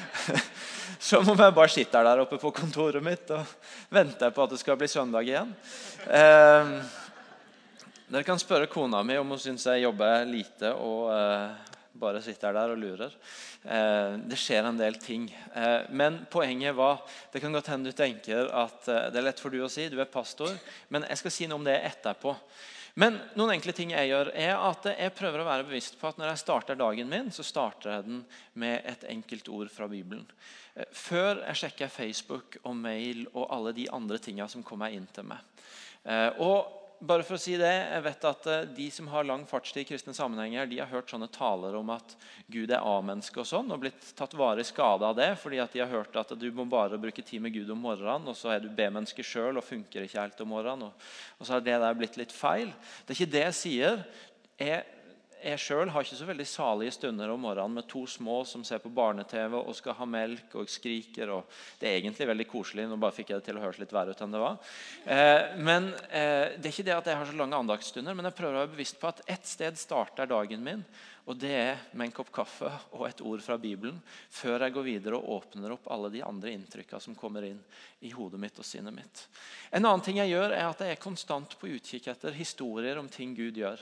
Som 1.11 1.29
om 1.31 1.39
jeg 1.39 1.55
bare 1.55 1.71
sitter 1.71 2.05
der 2.05 2.23
oppe 2.25 2.37
på 2.43 2.51
kontoret 2.53 3.05
mitt 3.05 3.31
og 3.33 3.47
venter 3.95 4.33
på 4.35 4.43
at 4.43 4.51
det 4.51 4.59
skal 4.61 4.79
bli 4.81 4.89
søndag 4.91 5.29
igjen. 5.29 5.53
Eh, 6.11 6.73
dere 8.11 8.27
kan 8.27 8.41
spørre 8.43 8.67
kona 8.67 9.05
mi 9.07 9.15
om 9.21 9.29
hun 9.31 9.39
syns 9.39 9.69
jeg 9.69 9.85
jobber 9.85 10.25
lite 10.27 10.73
og 10.75 11.11
eh, 11.15 11.69
bare 12.01 12.23
sitter 12.25 12.57
der 12.57 12.73
og 12.73 12.81
lurer. 12.81 13.13
Eh, 13.63 14.17
det 14.27 14.39
skjer 14.41 14.67
en 14.67 14.81
del 14.81 14.99
ting. 14.99 15.29
Eh, 15.55 15.87
men 15.95 16.25
poenget 16.31 16.75
var 16.75 17.05
Det 17.33 17.41
kan 17.43 17.53
godt 17.55 17.71
hende 17.71 17.93
du 17.93 17.97
tenker 17.97 18.51
at 18.51 18.89
eh, 18.89 19.07
det 19.15 19.21
er 19.21 19.29
lett 19.29 19.43
for 19.43 19.55
du 19.55 19.61
å 19.63 19.71
si, 19.71 19.87
du 19.89 20.01
er 20.03 20.11
pastor, 20.11 20.57
men 20.89 21.07
jeg 21.07 21.23
skal 21.23 21.35
si 21.37 21.47
noe 21.47 21.61
om 21.61 21.69
det 21.69 21.77
etterpå. 21.87 22.35
Men 22.99 23.21
noen 23.39 23.55
enkle 23.55 23.73
ting 23.77 23.93
jeg 23.95 24.11
gjør, 24.11 24.33
er 24.35 24.57
at 24.59 24.91
jeg 24.91 25.15
prøver 25.15 25.45
å 25.45 25.47
være 25.47 25.69
bevisst 25.69 25.95
på 26.01 26.11
at 26.11 26.19
når 26.19 26.33
jeg 26.33 26.43
starter 26.43 26.81
dagen 26.81 27.09
min, 27.13 27.31
så 27.31 27.47
starter 27.47 27.95
jeg 27.95 28.09
den 28.09 28.25
med 28.59 28.91
et 28.91 29.07
enkelt 29.13 29.53
ord 29.55 29.71
fra 29.71 29.87
Bibelen. 29.91 30.27
Eh, 30.75 30.91
før 30.91 31.45
jeg 31.45 31.63
sjekker 31.63 31.95
Facebook 31.95 32.59
og 32.65 32.75
mail 32.75 33.23
og 33.31 33.47
alle 33.55 33.77
de 33.77 33.87
andre 33.95 34.19
tinga 34.19 34.51
som 34.51 34.67
kommer 34.67 34.91
inn 34.91 35.07
til 35.15 35.31
meg. 35.31 35.47
Eh, 36.03 36.43
og 36.43 36.80
bare 37.01 37.25
for 37.25 37.37
å 37.37 37.41
si 37.41 37.55
det, 37.59 37.71
jeg 37.71 38.05
vet 38.05 38.27
at 38.29 38.47
eh, 38.51 38.67
De 38.77 38.87
som 38.93 39.09
har 39.13 39.27
lang 39.27 39.47
fartstid 39.49 39.83
i 39.83 39.89
kristne 39.89 40.15
sammenhenger, 40.17 40.69
de 40.69 40.81
har 40.83 40.91
hørt 40.91 41.11
sånne 41.13 41.31
taler 41.33 41.77
om 41.79 41.93
at 41.95 42.15
Gud 42.53 42.71
er 42.71 42.85
A-menneske 42.85 43.41
og 43.43 43.49
sånn, 43.49 43.73
og 43.73 43.83
blitt 43.85 44.13
tatt 44.19 44.37
varig 44.39 44.67
skade 44.69 45.09
av 45.09 45.17
det 45.19 45.31
fordi 45.41 45.63
at 45.63 45.73
de 45.75 45.83
har 45.83 45.93
hørt 45.93 46.17
at 46.21 46.35
du 46.39 46.47
må 46.55 46.67
bare 46.69 47.01
bruke 47.01 47.25
tid 47.25 47.43
med 47.45 47.57
Gud 47.57 47.73
om 47.73 47.81
morgenen, 47.89 48.29
og 48.31 48.37
så 48.39 48.55
er 48.55 48.65
du 48.65 48.69
B-menneske 48.69 49.25
sjøl 49.27 49.59
og 49.59 49.67
funker 49.67 50.07
ikke 50.07 50.21
helt 50.21 50.45
om 50.45 50.53
morgenen. 50.53 50.91
Og, 50.91 51.11
og 51.39 51.47
så 51.47 51.57
har 51.57 51.65
det 51.65 51.81
der 51.83 51.99
blitt 51.99 52.21
litt 52.21 52.35
feil. 52.35 52.73
Det 53.05 53.15
er 53.15 53.21
ikke 53.21 53.35
det 53.37 53.45
jeg 53.47 53.59
sier. 53.61 54.03
Jeg 54.61 55.00
jeg 55.45 55.61
sjøl 55.63 55.91
har 55.93 56.05
ikke 56.05 56.19
så 56.19 56.27
veldig 56.29 56.47
salige 56.49 56.95
stunder 56.95 57.31
om 57.33 57.41
morgenen 57.45 57.79
med 57.79 57.87
to 57.89 58.03
små 58.09 58.41
som 58.49 58.65
ser 58.67 58.83
på 58.83 58.93
barne-TV 58.93 59.57
og 59.59 59.73
skal 59.77 59.97
ha 59.99 60.07
melk 60.09 60.57
og 60.61 60.69
skriker. 60.71 61.33
og 61.33 61.61
Det 61.81 61.89
er 61.89 61.99
egentlig 61.99 62.29
veldig 62.29 62.47
koselig. 62.51 62.87
Nå 62.89 62.99
bare 63.01 63.17
fikk 63.17 63.33
jeg 63.33 63.41
det 63.41 63.49
til 63.49 63.61
å 63.61 63.65
høres 63.65 63.81
litt 63.81 63.95
verre 63.95 64.13
ut 64.15 64.21
enn 64.25 64.35
det 64.37 64.43
var. 64.43 64.59
Eh, 65.05 65.57
men 65.61 65.93
eh, 66.09 66.57
Det 66.57 66.69
er 66.69 66.75
ikke 66.75 66.89
det 66.91 66.99
at 66.99 67.13
jeg 67.13 67.21
har 67.21 67.31
så 67.31 67.39
lange 67.41 67.63
andagsstunder, 67.63 68.17
men 68.17 68.29
jeg 68.29 68.39
prøver 68.41 68.59
å 68.59 68.65
være 68.65 68.75
bevisst 68.75 69.01
på 69.01 69.11
at 69.13 69.25
ett 69.27 69.49
sted 69.49 69.81
starter 69.81 70.29
dagen 70.31 70.65
min. 70.65 70.85
Og 71.31 71.37
det 71.39 71.51
er 71.55 71.83
med 71.95 72.09
en 72.09 72.15
kopp 72.15 72.33
kaffe 72.35 72.67
og 72.97 73.05
et 73.07 73.21
ord 73.23 73.43
fra 73.45 73.55
Bibelen 73.61 74.01
før 74.35 74.65
jeg 74.65 74.75
går 74.75 74.87
videre 74.87 75.19
og 75.21 75.29
åpner 75.37 75.77
opp 75.77 75.85
alle 75.95 76.09
de 76.11 76.25
andre 76.27 76.51
inntrykka 76.57 76.99
som 76.99 77.15
kommer 77.15 77.45
inn 77.47 77.61
i 78.03 78.11
hodet 78.11 78.41
mitt 78.43 78.57
og 78.59 78.67
sinnet 78.67 78.97
mitt. 78.97 79.21
En 79.71 79.85
annen 79.85 80.03
ting 80.03 80.19
jeg 80.19 80.33
gjør, 80.33 80.51
er 80.57 80.67
at 80.67 80.83
jeg 80.83 80.97
er 80.97 81.03
konstant 81.03 81.55
på 81.61 81.71
utkikk 81.71 82.09
etter 82.11 82.35
historier 82.35 82.99
om 82.99 83.07
ting 83.07 83.37
Gud 83.39 83.61
gjør. 83.63 83.79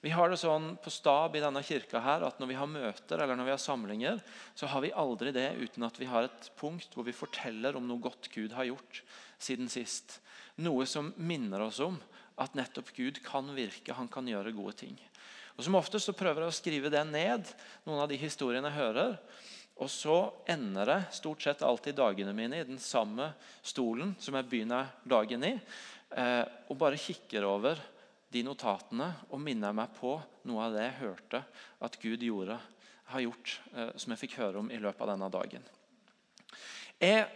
Vi 0.00 0.14
har 0.14 0.32
det 0.32 0.38
sånn 0.40 0.70
på 0.80 0.92
stab 0.94 1.36
i 1.36 1.42
denne 1.44 1.60
kirka 1.66 2.00
her, 2.00 2.24
at 2.24 2.40
når 2.40 2.50
vi 2.52 2.58
har 2.62 2.70
møter 2.70 3.20
eller 3.20 3.36
når 3.36 3.50
vi 3.50 3.54
har 3.56 3.60
samlinger, 3.60 4.22
så 4.56 4.70
har 4.72 4.84
vi 4.86 4.94
aldri 4.96 5.34
det 5.36 5.50
uten 5.60 5.84
at 5.84 6.00
vi 6.00 6.08
har 6.08 6.30
et 6.30 6.48
punkt 6.56 6.96
hvor 6.96 7.04
vi 7.04 7.16
forteller 7.16 7.76
om 7.76 7.84
noe 7.84 8.00
godt 8.08 8.30
Gud 8.32 8.56
har 8.56 8.70
gjort 8.70 9.02
siden 9.36 9.68
sist. 9.68 10.22
Noe 10.64 10.88
som 10.88 11.12
minner 11.20 11.66
oss 11.66 11.82
om 11.84 12.00
at 12.40 12.56
nettopp 12.56 12.94
Gud 12.96 13.20
kan 13.24 13.52
virke, 13.56 13.96
han 13.96 14.08
kan 14.08 14.28
gjøre 14.28 14.56
gode 14.56 14.78
ting. 14.80 14.96
Og 15.56 15.64
Som 15.64 15.78
oftest 15.78 16.08
så 16.08 16.14
prøver 16.16 16.44
jeg 16.44 16.52
å 16.52 16.56
skrive 16.56 16.92
det 16.92 17.02
ned, 17.08 17.48
noen 17.86 18.02
av 18.04 18.10
de 18.10 18.18
historiene 18.20 18.68
jeg 18.68 18.76
hører. 18.76 19.16
Og 19.80 19.90
så 19.92 20.16
ender 20.48 20.88
det 20.88 21.00
stort 21.16 21.42
sett 21.44 21.64
alltid 21.64 21.96
dagene 21.96 22.32
mine 22.36 22.60
i 22.60 22.68
den 22.68 22.80
samme 22.80 23.30
stolen 23.64 24.14
som 24.20 24.36
jeg 24.36 24.48
begynner 24.48 24.88
dagen 25.04 25.44
i, 25.44 25.52
eh, 26.16 26.44
og 26.68 26.78
bare 26.80 27.00
kikker 27.00 27.44
over 27.44 27.80
de 28.32 28.42
notatene 28.44 29.10
og 29.30 29.40
minner 29.40 29.76
meg 29.76 29.92
på 29.98 30.16
noe 30.48 30.64
av 30.64 30.76
det 30.76 30.86
jeg 30.86 31.00
hørte 31.02 31.42
at 31.84 31.98
Gud 32.00 32.24
gjorde, 32.24 32.58
har 33.12 33.24
gjort, 33.24 33.58
eh, 33.76 33.92
som 33.96 34.12
jeg 34.12 34.24
fikk 34.24 34.38
høre 34.40 34.60
om 34.60 34.70
i 34.72 34.80
løpet 34.80 35.04
av 35.04 35.12
denne 35.12 35.28
dagen. 35.32 35.68
Jeg 36.96 37.28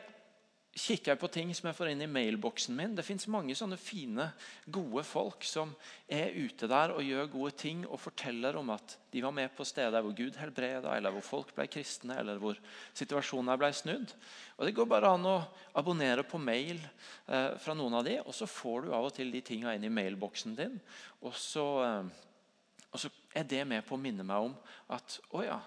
kikker 0.80 1.12
jeg 1.12 1.20
på 1.20 1.28
ting 1.32 1.50
som 1.56 1.68
jeg 1.68 1.76
får 1.76 1.90
inn 1.92 2.02
i 2.04 2.08
mailboksen 2.10 2.76
min. 2.76 2.94
Det 2.96 3.04
fins 3.04 3.26
mange 3.30 3.54
sånne 3.58 3.76
fine, 3.80 4.30
gode 4.72 5.02
folk 5.06 5.44
som 5.46 5.72
er 6.08 6.32
ute 6.36 6.68
der 6.70 6.94
og 6.94 7.04
gjør 7.04 7.30
gode 7.32 7.52
ting 7.60 7.82
og 7.86 8.00
forteller 8.00 8.56
om 8.60 8.72
at 8.74 8.96
de 9.12 9.22
var 9.24 9.34
med 9.34 9.52
på 9.56 9.66
steder 9.66 10.02
hvor 10.04 10.14
Gud 10.16 10.38
helbreda, 10.40 10.94
eller 10.96 11.12
hvor 11.14 11.26
folk 11.26 11.52
ble 11.56 11.66
kristne, 11.70 12.16
eller 12.22 12.40
hvor 12.40 12.58
situasjoner 12.96 13.60
ble 13.60 13.72
snudd. 13.76 14.14
Og 14.58 14.66
Det 14.66 14.74
går 14.76 14.88
bare 14.90 15.12
an 15.16 15.28
å 15.28 15.36
abonnere 15.78 16.24
på 16.26 16.40
mail 16.40 16.78
eh, 16.78 17.56
fra 17.60 17.76
noen 17.76 17.98
av 18.00 18.06
de, 18.06 18.16
og 18.22 18.34
så 18.36 18.48
får 18.48 18.86
du 18.86 18.94
av 18.94 19.10
og 19.10 19.14
til 19.16 19.32
de 19.34 19.42
tinga 19.44 19.74
inn 19.74 19.86
i 19.86 19.92
mailboksen 19.92 20.56
din. 20.58 20.78
Og 21.24 21.36
så, 21.36 21.66
eh, 21.86 22.86
og 22.90 23.02
så, 23.02 23.12
er 23.30 23.44
det 23.46 23.62
med 23.62 23.84
på 23.86 23.94
å 23.94 24.00
minne 24.02 24.24
meg 24.26 24.48
om 24.48 24.54
at 24.90 25.20
å 25.38 25.44
ja, 25.46 25.60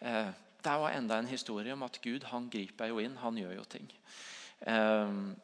eh, 0.00 0.30
der 0.64 0.78
var 0.80 0.92
enda 0.92 1.18
en 1.20 1.28
historie 1.28 1.72
om 1.72 1.82
at 1.84 1.98
Gud 2.00 2.24
han 2.30 2.48
griper 2.52 2.88
jo 2.88 3.00
inn, 3.00 3.18
han 3.20 3.36
gjør 3.36 3.58
jo 3.58 3.64
ting. 3.68 3.88
Um, 4.66 5.36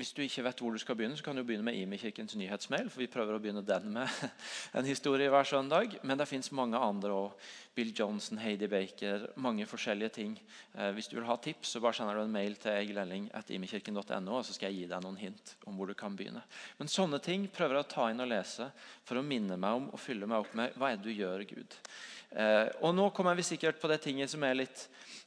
hvis 0.00 0.14
du 0.16 0.22
ikke 0.24 0.46
vet 0.46 0.60
hvor 0.62 0.72
du 0.72 0.80
skal 0.80 0.96
begynne, 0.96 1.16
så 1.18 1.24
kan 1.26 1.36
du 1.36 1.42
begynne 1.44 1.66
med 1.66 1.76
Imi-kirkens 1.76 2.32
nyhetsmail. 2.40 2.86
for 2.88 3.02
Vi 3.02 3.08
prøver 3.12 3.36
å 3.36 3.40
begynne 3.42 3.60
den 3.66 3.90
med 3.92 4.08
en 4.78 4.86
historie 4.88 5.28
hver 5.28 5.44
søndag. 5.44 5.98
Men 6.02 6.16
det 6.16 6.28
fins 6.30 6.48
mange 6.56 6.78
andre 6.80 7.12
òg. 7.12 7.34
Bill 7.76 7.90
Johnson, 7.98 8.38
Heidi 8.40 8.68
Baker, 8.70 9.26
mange 9.36 9.66
forskjellige 9.68 10.14
ting. 10.14 10.38
Eh, 10.72 10.88
hvis 10.96 11.10
du 11.10 11.18
vil 11.18 11.26
ha 11.28 11.36
tips, 11.36 11.74
så 11.74 11.82
bare 11.84 11.98
sender 11.98 12.16
du 12.16 12.22
en 12.22 12.32
mail 12.32 12.56
til 12.62 12.72
egilelling.imekirken.no, 12.78 14.38
og 14.38 14.46
så 14.48 14.56
skal 14.56 14.70
jeg 14.70 14.78
gi 14.78 14.88
deg 14.94 15.04
noen 15.04 15.18
hint 15.20 15.52
om 15.68 15.76
hvor 15.76 15.92
du 15.92 15.96
kan 15.98 16.16
begynne. 16.16 16.46
Men 16.78 16.88
sånne 16.88 17.20
ting 17.20 17.44
prøver 17.52 17.76
jeg 17.76 17.88
å 17.88 17.90
ta 17.90 18.06
inn 18.08 18.24
og 18.24 18.30
lese 18.30 18.70
for 19.04 19.20
å 19.20 19.26
minne 19.26 19.58
meg 19.60 19.82
om 19.82 19.90
og 19.92 20.00
fylle 20.00 20.30
meg 20.30 20.46
opp 20.46 20.56
med 20.56 20.80
hva 20.80 20.94
er 20.94 20.96
det 20.96 21.10
du 21.10 21.12
gjør, 21.12 21.44
Gud. 21.50 21.76
Eh, 22.30 22.70
og 22.80 22.96
nå 22.96 23.10
kommer 23.12 23.36
vi 23.36 23.44
sikkert 23.44 23.76
på 23.82 23.92
det 23.92 24.00
tinget 24.06 24.32
som 24.32 24.48
er 24.48 24.62
litt 24.62 24.86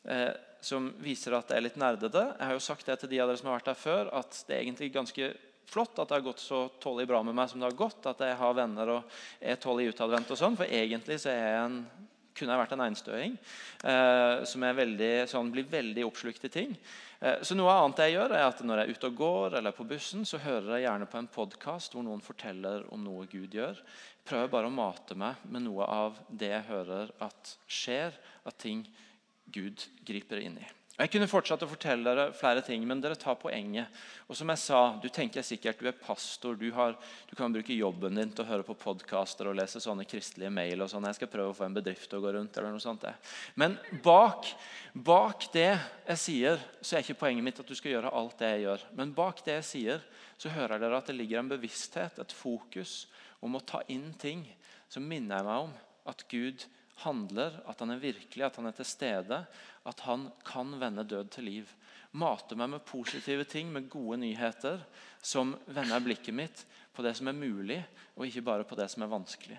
eh, 0.10 0.34
som 0.66 0.92
viser 1.04 1.36
at 1.38 1.50
det 1.50 1.58
er 1.58 1.66
litt 1.66 1.80
nerdete. 1.80 2.28
Jeg 2.38 2.50
har 2.50 2.56
jo 2.58 2.64
sagt 2.64 2.88
det 2.90 3.00
til 3.02 3.12
de 3.12 3.20
av 3.24 3.32
dere 3.32 3.40
som 3.40 3.52
har 3.52 3.60
vært 3.60 3.72
der 3.72 3.80
før, 3.80 4.14
at 4.22 4.44
det 4.48 4.56
er 4.56 4.64
egentlig 4.64 4.94
ganske 4.96 5.34
flott 5.70 6.00
at 6.00 6.10
det 6.10 6.18
har 6.20 6.26
gått 6.26 6.44
så 6.44 6.66
tålelig 6.82 7.10
bra 7.10 7.22
med 7.26 7.36
meg 7.38 7.50
som 7.50 7.62
det 7.62 7.70
har 7.70 7.78
gått. 7.78 8.06
At 8.10 8.24
jeg 8.24 8.40
har 8.40 8.58
venner 8.58 8.96
og 8.98 9.20
er 9.42 9.62
tålelig 9.62 9.94
utadvendt 9.94 10.34
og 10.34 10.40
sånn. 10.40 10.58
For 10.60 10.70
egentlig 10.70 11.20
så 11.24 11.32
er 11.34 11.40
jeg 11.42 11.62
en, 11.64 11.80
kunne 12.34 12.56
jeg 12.56 12.64
vært 12.64 12.76
en 12.76 12.86
einstøing 12.88 13.36
eh, 13.38 14.44
som 14.50 14.68
veldig, 14.82 15.14
sånn, 15.30 15.52
blir 15.54 15.68
veldig 15.70 16.06
oppslukt 16.08 16.48
i 16.50 16.54
ting. 16.54 16.74
Eh, 17.20 17.44
så 17.46 17.58
noe 17.58 17.74
annet 17.74 18.04
jeg 18.04 18.16
gjør 18.16 18.36
er 18.36 18.48
at 18.48 18.64
Når 18.66 18.82
jeg 18.82 18.90
er 18.90 18.98
ute 18.98 19.12
og 19.12 19.20
går 19.22 19.60
eller 19.60 19.76
på 19.76 19.88
bussen, 19.88 20.26
så 20.28 20.42
hører 20.42 20.76
jeg 20.76 20.88
gjerne 20.88 21.10
på 21.10 21.22
en 21.22 21.32
podkast 21.38 21.96
hvor 21.96 22.06
noen 22.06 22.24
forteller 22.26 22.88
om 22.94 23.06
noe 23.06 23.28
Gud 23.32 23.54
gjør. 23.56 23.80
Prøver 24.24 24.52
bare 24.52 24.70
å 24.72 24.74
mate 24.74 25.18
meg 25.20 25.42
med 25.52 25.66
noe 25.66 25.88
av 25.88 26.20
det 26.30 26.54
jeg 26.54 26.70
hører 26.70 27.12
at 27.24 27.58
skjer, 27.68 28.16
at 28.48 28.60
ting 28.62 28.86
Gud 29.54 29.86
griper 30.06 30.42
inn 30.44 30.58
i. 30.62 30.72
Jeg 30.94 31.10
kunne 31.10 31.26
fortsatt 31.26 31.64
å 31.66 31.68
fortelle 31.72 32.06
dere 32.06 32.36
flere 32.38 32.62
ting, 32.62 32.84
men 32.86 33.00
dere 33.02 33.18
tar 33.18 33.34
poenget. 33.42 33.90
Og 34.30 34.38
som 34.38 34.52
jeg 34.54 34.62
sa, 34.62 34.82
Du 35.02 35.08
tenker 35.10 35.42
sikkert 35.42 35.80
du 35.82 35.88
er 35.90 35.98
pastor, 35.98 36.54
du, 36.54 36.68
har, 36.72 36.94
du 37.30 37.34
kan 37.36 37.54
bruke 37.54 37.74
jobben 37.74 38.14
din 38.20 38.30
til 38.30 38.46
å 38.46 38.48
høre 38.52 38.66
på 38.68 38.76
podkaster 38.78 39.50
og 39.50 39.58
lese 39.58 39.82
sånne 39.82 40.06
kristelige 40.06 40.52
mail. 40.54 40.84
og 40.86 40.92
sånn. 40.92 41.08
Jeg 41.10 41.18
skal 41.18 41.32
prøve 41.34 41.50
å 41.50 41.58
få 41.58 41.66
en 41.66 41.74
bedrift 41.74 42.06
til 42.12 42.20
å 42.20 42.22
gå 42.22 42.36
rundt. 42.36 42.58
eller 42.58 42.76
noe 42.76 42.84
sånt. 42.84 43.08
Men 43.56 43.80
bak, 44.06 44.52
bak 44.94 45.50
det 45.56 45.72
jeg 45.72 46.22
sier, 46.22 46.62
så 46.82 46.96
er 46.96 47.02
ikke 47.02 47.24
poenget 47.26 47.44
mitt 47.50 47.60
at 47.60 47.68
du 47.68 47.74
skal 47.74 47.96
gjøre 47.96 48.14
alt 48.14 48.38
det 48.38 48.54
jeg 48.54 48.64
gjør. 48.68 48.86
Men 48.94 49.18
bak 49.18 49.42
det 49.48 49.58
jeg 49.58 49.70
sier, 49.72 50.06
så 50.38 50.54
hører 50.54 50.78
dere 50.78 51.02
at 51.02 51.10
det 51.10 51.18
ligger 51.18 51.42
en 51.42 51.50
bevissthet, 51.56 52.22
et 52.22 52.38
fokus, 52.38 53.08
om 53.42 53.58
å 53.58 53.66
ta 53.66 53.82
inn 53.90 54.14
ting 54.14 54.46
som 54.94 55.10
minner 55.10 55.42
meg 55.42 55.66
om 55.66 55.74
at 56.06 56.22
Gud 56.30 56.68
handler, 57.02 57.60
at 57.70 57.80
han 57.80 57.94
er 57.94 58.02
virkelig, 58.02 58.46
at 58.46 58.56
han 58.60 58.70
er 58.70 58.76
til 58.78 58.86
stede. 58.86 59.40
At 59.86 60.00
han 60.06 60.30
kan 60.46 60.76
vende 60.80 61.04
død 61.08 61.32
til 61.34 61.50
liv. 61.50 61.74
Mate 62.14 62.56
meg 62.56 62.70
med 62.70 62.86
positive 62.86 63.44
ting, 63.50 63.72
med 63.74 63.90
gode 63.90 64.20
nyheter, 64.22 64.84
som 65.22 65.56
vender 65.66 66.04
blikket 66.04 66.36
mitt 66.38 66.66
på 66.94 67.02
det 67.02 67.16
som 67.18 67.28
er 67.32 67.38
mulig, 67.38 67.80
og 68.16 68.28
ikke 68.28 68.46
bare 68.46 68.68
på 68.70 68.78
det 68.78 68.86
som 68.94 69.02
er 69.02 69.10
vanskelig. 69.10 69.58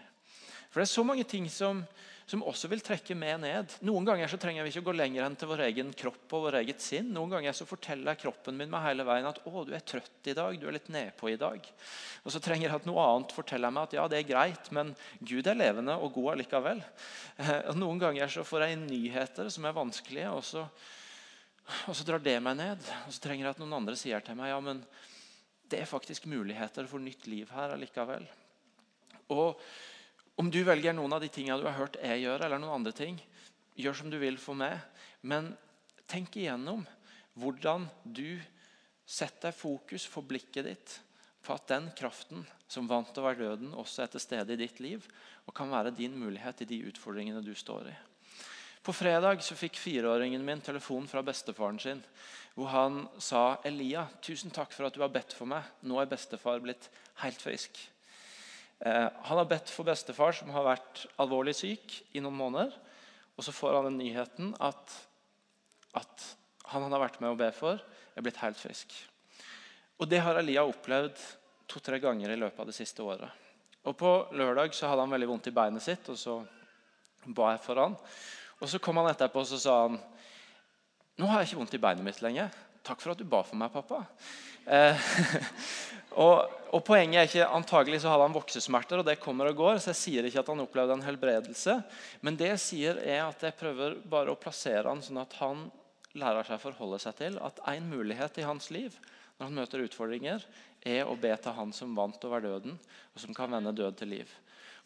For 0.70 0.80
det 0.80 0.86
er 0.86 0.94
så 0.94 1.02
mange 1.06 1.24
ting 1.26 1.48
som, 1.50 1.82
som 2.26 2.42
også 2.46 2.70
vil 2.72 2.80
trekke 2.84 3.14
med 3.18 3.42
ned. 3.42 3.74
Noen 3.84 4.06
ganger 4.08 4.30
så 4.30 4.38
trenger 4.40 4.64
vi 4.64 4.72
ikke 4.72 4.82
å 4.84 4.86
gå 4.86 4.94
lenger 4.96 5.26
enn 5.26 5.36
til 5.36 5.50
vår 5.50 5.62
egen 5.66 5.90
kropp 5.96 6.32
og 6.36 6.46
vår 6.46 6.58
eget 6.62 6.80
sinn. 6.80 7.10
Noen 7.12 7.34
ganger 7.36 7.56
så 7.56 7.66
forteller 7.68 8.16
kroppen 8.20 8.56
min 8.56 8.72
meg 8.72 8.84
hele 8.86 9.04
veien 9.04 9.28
at 9.28 9.42
å, 9.44 9.64
du 9.66 9.74
er 9.76 9.84
trøtt 9.84 10.30
i 10.30 10.36
dag, 10.36 10.56
du 10.56 10.64
er 10.68 10.76
litt 10.78 10.88
nedpå 10.92 11.34
i 11.34 11.38
dag. 11.40 11.68
Og 12.24 12.32
så 12.32 12.40
trenger 12.44 12.70
jeg 12.70 12.78
at 12.78 12.88
noe 12.88 13.04
annet 13.04 13.36
forteller 13.36 13.74
meg 13.74 13.90
at 13.90 13.96
ja, 13.98 14.08
det 14.08 14.22
er 14.22 14.28
greit, 14.30 14.70
men 14.72 14.94
Gud 15.20 15.50
er 15.50 15.60
levende 15.60 15.98
og 16.00 16.14
god 16.16 16.32
allikevel. 16.34 16.84
Eh, 17.36 17.56
og 17.72 17.80
Noen 17.82 18.00
ganger 18.00 18.32
så 18.32 18.46
får 18.48 18.68
jeg 18.68 18.82
nyheter 18.86 19.50
som 19.52 19.68
er 19.68 19.76
vanskelige, 19.76 20.32
og 20.32 20.44
så, 20.48 20.64
og 21.90 21.98
så 21.98 22.08
drar 22.08 22.24
det 22.24 22.38
meg 22.40 22.56
ned. 22.62 22.92
Og 23.04 23.12
så 23.12 23.26
trenger 23.26 23.50
jeg 23.50 23.58
at 23.58 23.60
noen 23.60 23.82
andre 23.82 23.98
sier 24.00 24.24
til 24.24 24.40
meg 24.40 24.54
ja, 24.54 24.62
men 24.64 24.80
det 25.68 25.82
er 25.82 25.90
faktisk 25.90 26.24
muligheter 26.30 26.88
for 26.88 27.02
nytt 27.04 27.28
liv 27.28 27.52
her 27.52 27.76
allikevel. 27.76 28.24
Og 29.32 29.60
om 30.40 30.50
du 30.50 30.60
velger 30.66 30.94
noen 30.96 31.14
av 31.14 31.22
de 31.22 31.30
tingene 31.32 31.60
du 31.60 31.68
har 31.68 31.78
hørt 31.78 32.00
jeg 32.02 32.24
gjøre, 32.24 32.46
eller 32.46 32.60
noen 32.62 32.80
andre 32.80 32.94
ting, 32.96 33.18
gjør 33.78 34.00
som 34.00 34.10
du 34.10 34.18
vil 34.22 34.38
for 34.40 34.58
meg. 34.58 34.80
Men 35.22 35.52
tenk 36.10 36.36
igjennom 36.38 36.84
hvordan 37.38 37.86
du 38.04 38.40
setter 39.04 39.54
fokus 39.54 40.06
for 40.08 40.26
blikket 40.26 40.66
ditt 40.66 40.96
på 41.44 41.54
at 41.54 41.68
den 41.68 41.90
kraften 41.96 42.44
som 42.70 42.88
vant 42.88 43.14
over 43.20 43.36
døden, 43.36 43.74
også 43.76 44.04
er 44.04 44.12
til 44.14 44.22
stede 44.22 44.56
i 44.56 44.60
ditt 44.60 44.80
liv 44.80 45.04
og 45.44 45.54
kan 45.56 45.70
være 45.70 45.92
din 45.94 46.16
mulighet 46.16 46.64
i 46.64 46.68
de 46.70 46.80
utfordringene 46.88 47.44
du 47.44 47.52
står 47.54 47.90
i. 47.92 47.96
På 48.84 48.92
fredag 48.92 49.40
så 49.44 49.56
fikk 49.56 49.78
fireåringen 49.80 50.44
min 50.44 50.60
telefon 50.60 51.06
fra 51.08 51.22
bestefaren 51.24 51.78
sin. 51.80 52.02
Hvor 52.54 52.68
han 52.68 52.98
sa 53.16 53.56
Elia, 53.64 54.04
tusen 54.24 54.52
takk 54.52 54.74
for 54.76 54.88
at 54.88 54.96
du 54.96 55.00
har 55.00 55.12
bedt 55.12 55.32
for 55.36 55.48
meg. 55.48 55.64
Nå 55.88 55.96
er 56.00 56.10
bestefar 56.10 56.60
blitt 56.64 56.90
helt 57.22 57.40
frisk. 57.40 57.80
Eh, 58.80 59.08
han 59.28 59.38
har 59.38 59.48
bedt 59.48 59.70
for 59.70 59.86
bestefar, 59.86 60.34
som 60.36 60.50
har 60.54 60.66
vært 60.66 61.04
alvorlig 61.22 61.54
syk 61.58 61.98
i 62.12 62.22
noen 62.22 62.36
måneder. 62.38 62.74
Og 63.34 63.46
så 63.46 63.54
får 63.54 63.78
han 63.78 63.88
den 63.90 64.00
nyheten 64.02 64.52
at, 64.62 64.96
at 65.94 66.26
han 66.70 66.86
han 66.86 66.94
har 66.94 67.04
vært 67.06 67.20
med 67.22 67.34
å 67.34 67.38
be 67.38 67.50
for, 67.54 67.80
er 68.14 68.24
blitt 68.24 68.40
helt 68.42 68.58
frisk. 68.58 68.92
Og 69.98 70.08
Det 70.10 70.20
har 70.22 70.38
Elia 70.38 70.64
opplevd 70.66 71.20
to-tre 71.70 72.00
ganger 72.02 72.32
i 72.32 72.38
løpet 72.38 72.60
av 72.60 72.70
det 72.70 72.76
siste 72.76 73.02
året. 73.02 73.30
Og 73.84 73.96
På 73.96 74.12
lørdag 74.32 74.74
så 74.74 74.88
hadde 74.88 75.04
han 75.04 75.12
veldig 75.12 75.28
vondt 75.28 75.50
i 75.50 75.54
beinet 75.54 75.84
sitt, 75.84 76.08
og 76.08 76.18
så 76.18 76.38
ba 77.26 77.54
jeg 77.54 77.62
for 77.64 77.80
han. 77.82 77.96
Og 78.60 78.68
Så 78.68 78.78
kom 78.78 78.96
han 79.00 79.10
etterpå 79.10 79.42
og 79.42 79.48
så 79.48 79.60
sa 79.60 79.80
han, 79.86 79.98
nå 81.18 81.26
har 81.30 81.42
jeg 81.42 81.52
ikke 81.52 81.60
vondt 81.62 81.76
i 81.76 81.82
beinet 81.82 82.04
mitt 82.04 82.22
lenger. 82.22 82.50
'Takk 82.84 83.00
for 83.00 83.14
at 83.14 83.18
du 83.18 83.24
ba 83.24 83.40
for 83.42 83.56
meg, 83.56 83.72
pappa'. 83.72 84.04
Eh, 84.66 84.96
og, 86.20 86.50
og, 86.70 86.80
Poenget 86.86 87.20
er 87.20 87.28
ikke 87.28 87.48
antagelig 87.56 88.00
så 88.02 88.12
hadde 88.12 88.26
han 88.28 88.36
voksesmerter, 88.36 89.00
og 89.00 89.08
det 89.08 89.20
kommer 89.22 89.50
og 89.50 89.58
går. 89.58 89.80
så 89.82 89.92
Jeg 89.92 90.00
sier 90.00 90.28
ikke 90.28 90.42
at 90.42 90.50
han 90.52 90.62
opplevde 90.64 90.98
en 90.98 91.06
helbredelse, 91.06 91.78
men 92.22 92.38
det 92.38 92.52
jeg 92.52 92.62
sier 92.62 93.00
er 93.02 93.24
at 93.26 93.42
jeg 93.42 93.58
prøver 93.58 93.98
bare 94.10 94.34
å 94.34 94.38
plassere 94.38 94.88
han 94.88 95.02
sånn 95.04 95.22
at 95.22 95.36
han 95.40 95.66
lærer 96.14 96.46
seg 96.46 96.60
å 96.60 96.64
forholde 96.68 97.00
seg 97.02 97.18
til 97.18 97.38
at 97.42 97.58
en 97.74 97.90
mulighet 97.90 98.38
i 98.38 98.46
hans 98.46 98.70
liv 98.74 98.94
når 99.34 99.48
han 99.48 99.56
møter 99.58 99.82
utfordringer, 99.82 100.44
er 100.84 101.08
å 101.08 101.16
be 101.18 101.32
til 101.42 101.56
Han 101.56 101.72
som 101.74 101.94
vant 101.96 102.22
over 102.26 102.42
døden, 102.44 102.76
og 103.14 103.18
som 103.22 103.34
kan 103.34 103.50
vende 103.50 103.74
død 103.74 103.98
til 103.98 104.12
liv. 104.14 104.30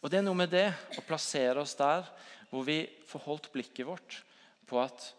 Og 0.00 0.10
Det 0.10 0.20
er 0.20 0.24
noe 0.24 0.38
med 0.38 0.52
det 0.54 0.70
å 0.96 1.04
plassere 1.04 1.60
oss 1.60 1.74
der 1.76 2.06
hvor 2.48 2.64
vi 2.64 2.80
får 3.08 3.24
holdt 3.26 3.52
blikket 3.52 3.86
vårt 3.86 4.20
på 4.68 4.80
at 4.80 5.10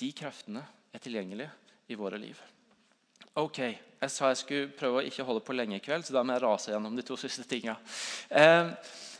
de 0.00 0.10
kreftene 0.16 0.64
er 0.94 1.02
tilgjengelige 1.02 1.52
i 1.92 1.98
våre 1.98 2.18
liv. 2.18 2.38
Ok, 3.34 3.58
Jeg 3.98 4.10
sa 4.14 4.28
jeg 4.30 4.38
skulle 4.38 4.70
prøve 4.78 5.00
å 5.00 5.06
ikke 5.08 5.24
holde 5.26 5.42
på 5.42 5.54
lenge 5.56 5.74
i 5.76 5.82
kveld, 5.82 6.04
så 6.06 6.14
da 6.14 6.22
må 6.22 6.36
jeg 6.36 6.42
rase 6.44 6.70
gjennom 6.70 6.94
de 6.94 7.02
to 7.02 7.16
siste 7.18 7.42
tinga. 7.50 7.74
Eh, 8.30 8.70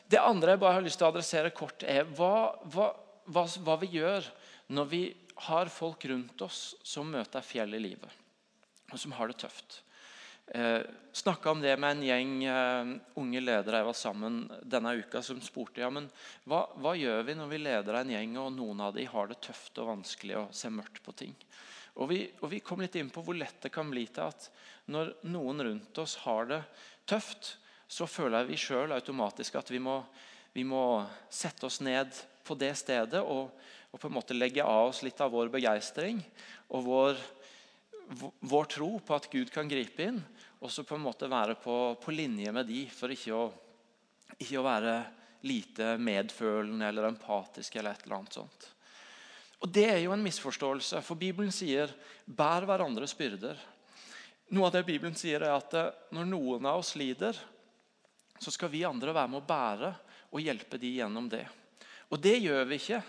det 0.06 0.20
andre 0.22 0.54
jeg 0.54 0.60
bare 0.62 0.76
har 0.78 0.84
lyst 0.86 1.00
til 1.00 1.08
å 1.08 1.10
adressere 1.10 1.50
kort, 1.50 1.82
er 1.82 2.06
hva, 2.14 2.54
hva, 2.70 2.92
hva, 3.26 3.42
hva 3.66 3.74
vi 3.82 3.90
gjør 3.98 4.28
når 4.70 4.86
vi 4.92 5.02
har 5.48 5.70
folk 5.72 6.06
rundt 6.06 6.46
oss 6.46 6.76
som 6.86 7.10
møter 7.10 7.42
fjell 7.42 7.74
i 7.74 7.82
livet, 7.82 8.22
og 8.92 9.02
som 9.02 9.12
har 9.18 9.30
det 9.30 9.40
tøft. 9.42 9.80
Eh, 10.54 10.80
Snakka 11.12 11.50
om 11.50 11.60
det 11.60 11.74
med 11.76 11.96
en 11.96 12.02
gjeng 12.06 12.34
eh, 12.46 12.90
unge 13.18 13.40
ledere 13.42 13.80
jeg 13.80 13.86
var 13.88 13.96
sammen 13.98 14.36
denne 14.62 14.94
uka, 15.02 15.20
som 15.22 15.40
spurte 15.42 15.82
ja, 15.82 15.90
men 15.90 16.06
hva, 16.46 16.94
gjør 16.94 17.26
vi 17.26 17.34
når 17.34 17.50
vi 17.50 17.58
leder 17.60 17.98
en 17.98 18.12
gjeng 18.14 18.36
og 18.40 18.52
noen 18.54 18.84
av 18.86 18.94
dem 18.94 19.10
har 19.10 19.28
det 19.28 19.40
tøft 19.44 19.82
og 19.82 19.90
vanskelig 19.90 20.38
og 20.38 20.54
ser 20.54 20.72
mørkt 20.72 21.02
på 21.04 21.16
ting. 21.18 21.34
Og 21.98 22.10
vi, 22.12 22.20
og 22.42 22.52
vi, 22.52 22.60
kom 22.62 22.82
litt 22.82 22.94
inn 22.98 23.10
på 23.10 23.24
hvor 23.26 23.34
lett 23.34 23.58
det 23.64 23.72
kan 23.74 23.88
bli 23.90 24.04
til 24.06 24.28
at 24.28 24.48
når 24.92 25.16
noen 25.26 25.64
rundt 25.66 25.98
oss 25.98 26.14
har 26.22 26.46
det 26.50 26.60
tøft, 27.10 27.56
så 27.88 28.06
føler 28.06 28.46
vi 28.46 28.58
sjøl 28.60 28.92
automatisk 28.94 29.56
at 29.58 29.72
vi 29.72 29.80
må, 29.82 29.96
vi 30.54 30.62
må, 30.68 31.02
sette 31.32 31.66
oss 31.66 31.80
ned 31.82 32.14
på 32.46 32.54
det 32.60 32.70
stedet 32.78 33.20
og, 33.20 33.50
og, 33.90 33.98
på 33.98 34.06
en 34.08 34.14
måte 34.14 34.36
legge 34.36 34.64
av 34.64 34.92
oss 34.92 35.02
litt 35.02 35.20
av 35.24 35.32
vår 35.34 35.50
begeistring 35.52 36.20
og 36.68 36.86
vår, 36.86 37.22
vår 38.46 38.70
tro 38.76 38.92
på 39.02 39.16
at 39.16 39.28
Gud 39.32 39.50
kan 39.52 39.68
gripe 39.68 40.06
inn, 40.06 40.22
og 40.62 40.70
så 40.72 40.84
på 40.86 40.96
en 40.96 41.04
måte 41.04 41.30
være 41.30 41.58
på, 41.60 41.96
på 42.00 42.14
linje 42.14 42.52
med 42.54 42.68
de 42.70 42.84
for 42.92 43.12
ikke 43.12 43.34
å, 43.34 43.46
ikke 44.38 44.60
å 44.60 44.66
være 44.68 44.98
lite 45.48 45.96
medfølende 46.02 46.88
eller 46.88 47.10
empatisk 47.10 47.76
eller 47.76 47.94
et 47.96 48.06
eller 48.06 48.20
annet 48.20 48.38
sånt. 48.38 48.70
Og 49.58 49.72
Det 49.74 49.86
er 49.90 49.98
jo 50.04 50.12
en 50.14 50.22
misforståelse, 50.22 51.02
for 51.02 51.18
Bibelen 51.18 51.52
sier 51.52 51.90
'bær 52.26 52.66
hverandres 52.66 53.14
byrder'. 53.14 53.58
Noe 54.50 54.66
av 54.66 54.72
det 54.72 54.86
Bibelen 54.86 55.16
sier 55.18 55.42
er 55.42 55.56
at 55.56 55.74
eh, 55.74 55.92
Når 56.14 56.24
noen 56.24 56.66
av 56.66 56.80
oss 56.80 56.94
lider, 56.96 57.36
så 58.38 58.50
skal 58.54 58.70
vi 58.70 58.84
andre 58.86 59.12
være 59.12 59.28
med 59.28 59.42
å 59.42 59.48
bære 59.48 59.94
og 60.30 60.40
hjelpe 60.40 60.78
de 60.78 60.94
gjennom 61.00 61.28
det. 61.28 61.46
Og 62.08 62.20
Det 62.20 62.38
gjør 62.38 62.64
vi 62.64 62.78
ikke 62.78 63.02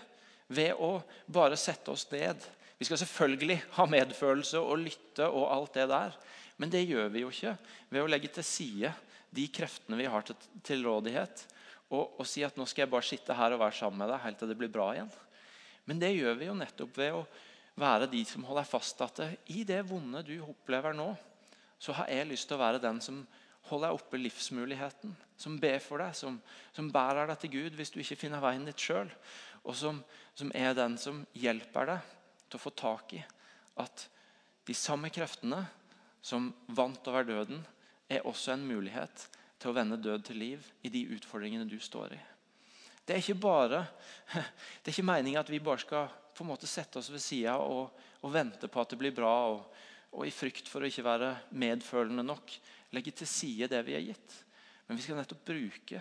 ved 0.48 0.74
å 0.74 0.98
bare 1.30 1.56
sette 1.56 1.92
oss 1.92 2.06
ned. 2.10 2.42
Vi 2.78 2.88
skal 2.88 2.98
selvfølgelig 2.98 3.60
ha 3.76 3.86
medfølelse 3.86 4.58
og 4.58 4.82
lytte, 4.82 5.28
og 5.28 5.52
alt 5.52 5.74
det 5.76 5.86
der, 5.92 6.16
men 6.56 6.72
det 6.72 6.82
gjør 6.88 7.08
vi 7.12 7.22
jo 7.22 7.30
ikke 7.32 7.54
ved 7.88 8.02
å 8.02 8.10
legge 8.10 8.32
til 8.34 8.44
side 8.44 8.92
de 9.30 9.46
kreftene 9.52 9.98
vi 10.00 10.08
har 10.10 10.24
til, 10.26 10.84
rådighet, 10.84 11.44
og, 11.90 12.18
og 12.18 12.26
si 12.26 12.42
at 12.44 12.56
nå 12.58 12.66
skal 12.66 12.84
jeg 12.84 12.92
bare 12.92 13.06
sitte 13.06 13.36
her 13.36 13.54
og 13.54 13.62
være 13.62 13.78
sammen 13.78 14.02
med 14.02 14.10
deg 14.10 14.24
helt 14.24 14.40
til 14.40 14.50
det 14.50 14.58
blir 14.58 14.72
bra 14.72 14.90
igjen. 14.96 15.12
Men 15.88 16.00
det 16.02 16.12
gjør 16.14 16.36
vi 16.38 16.48
jo 16.50 16.56
nettopp 16.58 16.98
ved 16.98 17.16
å 17.16 17.24
være 17.80 18.10
de 18.12 18.22
som 18.28 18.44
holder 18.48 18.68
fast 18.68 19.00
at 19.04 19.22
i 19.52 19.62
det 19.66 19.80
vonde 19.88 20.22
du 20.26 20.36
opplever 20.44 20.96
nå, 20.96 21.12
så 21.80 21.94
har 21.96 22.10
jeg 22.12 22.28
lyst 22.28 22.48
til 22.50 22.58
å 22.58 22.64
være 22.64 22.82
den 22.82 23.00
som 23.00 23.22
holder 23.70 23.96
oppe 23.96 24.20
livsmuligheten. 24.20 25.14
Som 25.40 25.56
ber 25.60 25.78
for 25.82 26.02
deg, 26.02 26.14
som, 26.16 26.36
som 26.76 26.90
bærer 26.92 27.30
deg 27.30 27.40
til 27.40 27.54
Gud 27.54 27.78
hvis 27.78 27.92
du 27.94 28.00
ikke 28.02 28.18
finner 28.26 28.42
veien 28.44 28.66
ditt 28.68 28.80
sjøl. 28.80 29.08
Og 29.64 29.76
som, 29.76 30.02
som, 30.36 30.52
er 30.56 30.76
den 30.76 30.96
som 31.00 31.22
hjelper 31.36 31.94
deg 31.94 32.16
til 32.48 32.58
å 32.58 32.64
få 32.64 32.72
tak 32.76 33.14
i 33.16 33.22
at 33.80 34.06
de 34.68 34.76
samme 34.76 35.08
kreftene 35.12 35.62
som 36.20 36.50
vant 36.76 37.06
over 37.08 37.24
døden, 37.24 37.62
er 38.10 38.26
også 38.26 38.52
en 38.52 38.66
mulighet 38.66 39.28
til 39.60 39.70
å 39.70 39.76
vende 39.76 40.00
død 40.00 40.26
til 40.26 40.40
liv 40.42 40.66
i 40.84 40.92
de 40.92 41.06
utfordringene 41.14 41.68
du 41.68 41.78
står 41.80 42.16
i. 42.16 42.20
Det 43.04 43.16
er 43.16 43.22
ikke 43.22 43.40
bare, 43.42 43.84
det 44.80 44.90
er 44.90 44.94
ikke 44.94 45.06
meningen 45.08 45.40
at 45.40 45.50
vi 45.50 45.62
bare 45.64 45.82
skal 45.82 46.10
på 46.36 46.44
en 46.44 46.52
måte 46.52 46.68
sette 46.70 47.00
oss 47.00 47.10
ved 47.12 47.22
sida 47.22 47.56
og, 47.60 47.90
og, 48.20 48.28
vente 48.32 48.68
på 48.70 48.80
at 48.80 48.92
det 48.92 49.00
blir 49.00 49.14
bra, 49.16 49.32
og, 49.52 49.64
og, 50.12 50.22
i 50.26 50.34
frykt 50.34 50.70
for 50.70 50.82
å 50.82 50.88
ikke 50.88 51.04
være 51.04 51.34
medfølende 51.58 52.24
nok 52.24 52.54
legge 52.96 53.12
til 53.14 53.28
side 53.28 53.68
det 53.70 53.82
vi 53.86 53.96
er 53.98 54.06
gitt. 54.08 54.36
Men 54.86 54.98
vi 54.98 55.04
skal 55.04 55.20
nettopp 55.20 55.44
bruke 55.46 56.00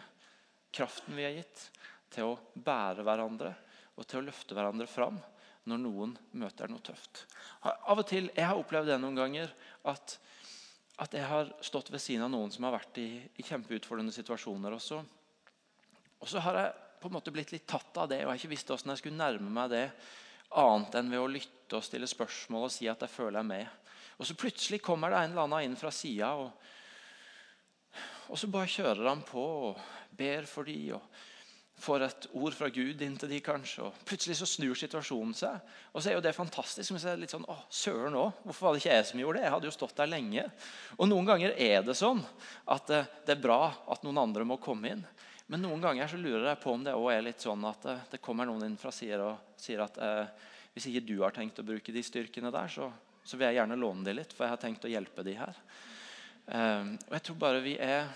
kraften 0.73 1.17
vi 1.17 1.25
er 1.25 1.39
gitt, 1.41 1.65
til 2.09 2.31
å 2.31 2.37
bære 2.53 3.03
hverandre 3.05 3.51
og 3.99 4.07
til 4.07 4.21
å 4.21 4.25
løfte 4.29 4.55
hverandre 4.57 4.87
fram 4.89 5.19
når 5.69 5.81
noen 5.83 6.15
møter 6.39 6.71
noe 6.71 6.81
tøft. 6.81 7.25
Av 7.67 7.99
og 7.99 8.05
til, 8.09 8.31
Jeg 8.33 8.47
har 8.47 8.57
opplevd 8.57 8.89
det 8.89 8.97
noen 9.01 9.17
ganger 9.17 9.51
at, 9.91 10.15
at 10.97 11.13
jeg 11.13 11.27
har 11.29 11.51
stått 11.61 11.91
ved 11.91 12.01
siden 12.01 12.25
av 12.25 12.31
noen 12.33 12.51
som 12.53 12.65
har 12.65 12.77
vært 12.79 12.97
i, 13.01 13.09
i 13.35 13.45
kjempeutfordrende 13.45 14.15
situasjoner. 14.15 14.73
også. 14.73 15.03
Og 16.19 16.31
så 16.31 16.41
har 16.47 16.63
jeg 16.63 16.88
på 16.99 17.09
en 17.09 17.15
måte 17.15 17.33
blitt 17.33 17.53
litt 17.55 17.67
tatt 17.69 17.97
av 17.97 18.09
det, 18.11 18.21
og 18.21 18.27
jeg 18.27 18.31
har 18.31 18.41
ikke 18.41 18.53
visst 18.55 18.71
hvordan 18.71 18.93
jeg 18.93 19.01
skulle 19.03 19.19
nærme 19.19 19.53
meg 19.55 19.71
det 19.73 19.85
annet 20.59 20.97
enn 20.97 21.11
ved 21.13 21.21
å 21.21 21.29
lytte 21.29 21.77
og 21.77 21.85
stille 21.85 22.09
spørsmål 22.09 22.67
og 22.67 22.73
si 22.73 22.89
at 22.89 23.05
jeg 23.05 23.13
føler 23.13 23.39
jeg 23.39 23.49
med. 23.51 23.79
Og 24.19 24.27
så 24.27 24.35
plutselig 24.35 24.81
kommer 24.83 25.13
det 25.13 25.21
en 25.21 25.33
eller 25.33 25.45
annen 25.45 25.69
inn 25.69 25.79
fra 25.79 25.91
sida, 25.93 26.33
og, 26.35 26.51
og, 28.27 28.37
så 28.39 28.49
bare 28.51 28.71
kjører 28.71 29.07
han 29.07 29.23
på 29.25 29.43
og 29.69 29.83
ber 30.19 30.47
for 30.49 30.67
de, 30.67 30.79
og 30.97 31.05
får 31.79 32.03
et 32.03 32.25
ord 32.35 32.55
fra 32.57 32.67
Gud 32.75 33.01
inn 33.05 33.15
til 33.15 33.31
de 33.31 33.39
kanskje, 33.39 33.85
og 33.87 34.01
Plutselig 34.09 34.35
så 34.41 34.47
snur 34.49 34.75
situasjonen 34.75 35.31
seg. 35.37 35.69
Og 35.93 36.01
så 36.01 36.11
er 36.11 36.17
jo 36.17 36.23
det 36.25 36.35
fantastisk. 36.35 36.91
Men 36.91 36.99
så 36.99 37.11
er 37.11 37.15
det 37.15 37.23
litt 37.23 37.35
sånn, 37.35 37.47
å, 37.47 37.55
søren 37.71 38.17
òg. 38.19 38.41
Hvorfor 38.43 38.67
var 38.67 38.75
det 38.75 38.81
ikke 38.83 38.97
jeg 38.97 39.07
som 39.07 39.21
gjorde 39.23 39.39
det? 39.39 39.45
Jeg 39.45 39.53
hadde 39.53 39.69
jo 39.69 39.75
stått 39.77 39.95
der 40.01 40.11
lenge. 40.11 40.43
Og 40.97 41.07
Noen 41.07 41.29
ganger 41.29 41.55
er 41.55 41.85
det 41.87 41.95
sånn 41.95 42.19
at 42.75 42.91
det, 42.91 43.05
det 43.29 43.37
er 43.37 43.45
bra 43.45 43.61
at 43.95 44.03
noen 44.03 44.19
andre 44.25 44.47
må 44.49 44.59
komme 44.59 44.91
inn. 44.91 45.05
Men 45.49 45.63
noen 45.65 45.81
ganger 45.81 46.09
så 46.09 46.17
lurer 46.21 46.51
jeg 46.51 46.61
på 46.61 46.73
om 46.75 46.83
det 46.85 46.93
også 46.93 47.11
er 47.15 47.23
litt 47.25 47.41
sånn 47.41 47.63
at 47.65 47.85
det, 47.85 47.93
eh, 47.97 48.07
det 48.13 48.21
kommer 48.21 48.45
noen 48.45 48.67
inn 48.67 48.77
fra 48.77 48.91
sider 48.93 49.23
og 49.25 49.53
sier 49.57 49.81
at 49.81 49.97
eh, 49.97 50.49
hvis 50.75 50.89
ikke 50.91 51.07
du 51.07 51.15
har 51.23 51.33
tenkt 51.33 51.61
å 51.61 51.65
bruke 51.65 51.93
de 51.93 52.03
styrkene 52.05 52.51
der, 52.53 52.69
så, 52.69 52.89
så, 53.23 53.37
vil 53.37 53.47
jeg 53.47 53.57
gjerne 53.57 53.77
låne 53.79 54.05
de 54.05 54.13
litt, 54.19 54.35
for 54.35 54.45
jeg 54.45 54.53
har 54.53 54.61
tenkt 54.61 54.85
å 54.85 54.91
hjelpe 54.91 55.25
de 55.25 55.33
her. 55.39 55.61
Eh, 56.45 56.91
og 56.93 57.15
Jeg 57.17 57.25
tror 57.25 57.39
bare 57.41 57.63
vi 57.65 57.73
er 57.81 58.11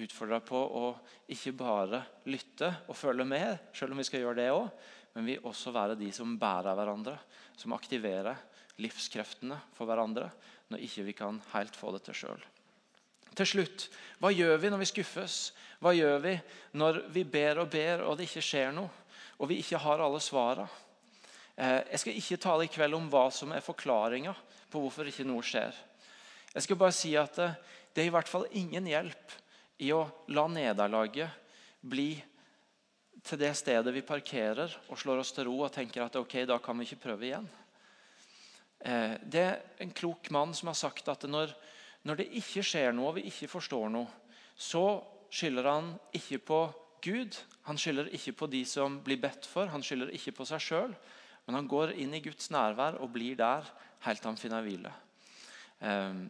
utfordra 0.00 0.38
på 0.40 0.56
å 0.56 0.86
ikke 1.34 1.52
bare 1.58 2.00
lytte 2.30 2.70
og 2.88 2.96
følge 2.96 3.26
med, 3.28 3.68
selv 3.76 3.92
om 3.92 4.00
vi 4.00 4.06
skal 4.08 4.24
gjøre 4.24 4.40
det 4.40 4.48
òg, 4.54 4.70
men 5.18 5.26
vi 5.26 5.36
også 5.42 5.74
være 5.74 5.98
de 6.00 6.08
som 6.14 6.32
bærer 6.40 6.78
hverandre, 6.78 7.18
som 7.60 7.74
aktiverer 7.76 8.40
livskreftene 8.80 9.58
for 9.76 9.90
hverandre 9.90 10.30
når 10.70 10.86
ikke 10.86 11.04
vi 11.10 11.16
kan 11.18 11.42
helt 11.52 11.76
få 11.76 11.92
det 11.92 12.06
til 12.06 12.22
sjøl. 12.22 12.48
Til 13.38 13.46
slutt, 13.46 13.88
hva 14.20 14.32
gjør 14.34 14.58
vi 14.60 14.70
når 14.72 14.82
vi 14.82 14.90
skuffes? 14.90 15.40
Hva 15.80 15.94
gjør 15.96 16.18
vi 16.24 16.34
når 16.76 17.04
vi 17.14 17.24
ber 17.24 17.62
og 17.62 17.70
ber, 17.72 18.04
og 18.04 18.18
det 18.18 18.28
ikke 18.28 18.44
skjer 18.44 18.72
noe? 18.76 18.90
Og 19.40 19.48
vi 19.48 19.60
ikke 19.62 19.80
har 19.80 20.02
alle 20.04 20.20
svarene? 20.20 20.68
Eh, 21.60 21.80
jeg 21.92 22.00
skal 22.02 22.18
ikke 22.20 22.40
tale 22.40 22.66
i 22.66 22.72
kveld 22.72 22.96
om 22.96 23.08
hva 23.12 23.26
som 23.34 23.52
er 23.52 23.64
forklaringa 23.64 24.32
på 24.70 24.80
hvorfor 24.80 25.08
ikke 25.08 25.26
noe 25.28 25.44
skjer. 25.44 25.74
Jeg 26.54 26.64
skal 26.64 26.78
bare 26.80 26.96
si 26.96 27.12
at 27.20 27.38
eh, 27.42 27.56
det 27.92 28.04
er 28.04 28.10
i 28.10 28.14
hvert 28.14 28.30
fall 28.30 28.46
ingen 28.56 28.86
hjelp 28.88 29.34
i 29.80 29.90
å 29.92 30.02
la 30.32 30.46
nederlaget 30.48 31.30
bli 31.80 32.12
til 33.24 33.40
det 33.40 33.52
stedet 33.58 33.92
vi 33.92 34.04
parkerer 34.06 34.72
og 34.88 34.98
slår 35.00 35.20
oss 35.22 35.32
til 35.36 35.48
ro 35.48 35.58
og 35.66 35.72
tenker 35.74 36.04
at 36.04 36.16
ok, 36.16 36.42
da 36.48 36.56
kan 36.62 36.78
vi 36.78 36.88
ikke 36.88 37.02
prøve 37.04 37.28
igjen. 37.28 37.48
Eh, 38.80 39.16
det 39.20 39.44
er 39.44 39.60
en 39.84 39.92
klok 39.92 40.30
mann 40.32 40.54
som 40.56 40.72
har 40.72 40.78
sagt 40.78 41.08
at 41.12 41.28
når 41.28 41.52
når 42.08 42.20
det 42.20 42.30
ikke 42.40 42.64
skjer 42.64 42.94
noe 42.96 43.10
og 43.10 43.18
vi 43.18 43.26
ikke 43.28 43.50
forstår 43.50 43.90
noe, 43.92 44.08
så 44.56 45.00
skylder 45.32 45.68
han 45.68 45.92
ikke 46.16 46.40
på 46.50 46.60
Gud. 47.04 47.36
Han 47.68 47.78
skylder 47.80 48.10
ikke 48.16 48.34
på 48.42 48.48
de 48.52 48.64
som 48.68 48.98
blir 49.04 49.20
bedt 49.20 49.48
for, 49.48 49.70
han 49.72 49.84
skylder 49.84 50.12
ikke 50.16 50.34
på 50.40 50.46
seg 50.48 50.64
sjøl. 50.64 50.94
Men 51.46 51.58
han 51.58 51.68
går 51.70 51.94
inn 52.00 52.12
i 52.16 52.22
Guds 52.24 52.50
nærvær 52.52 53.00
og 53.00 53.12
blir 53.14 53.38
der 53.38 53.68
helt 54.04 54.22
til 54.22 54.30
han 54.30 54.40
finner 54.40 54.64
hvile. 54.64 54.92
Um, 55.80 56.26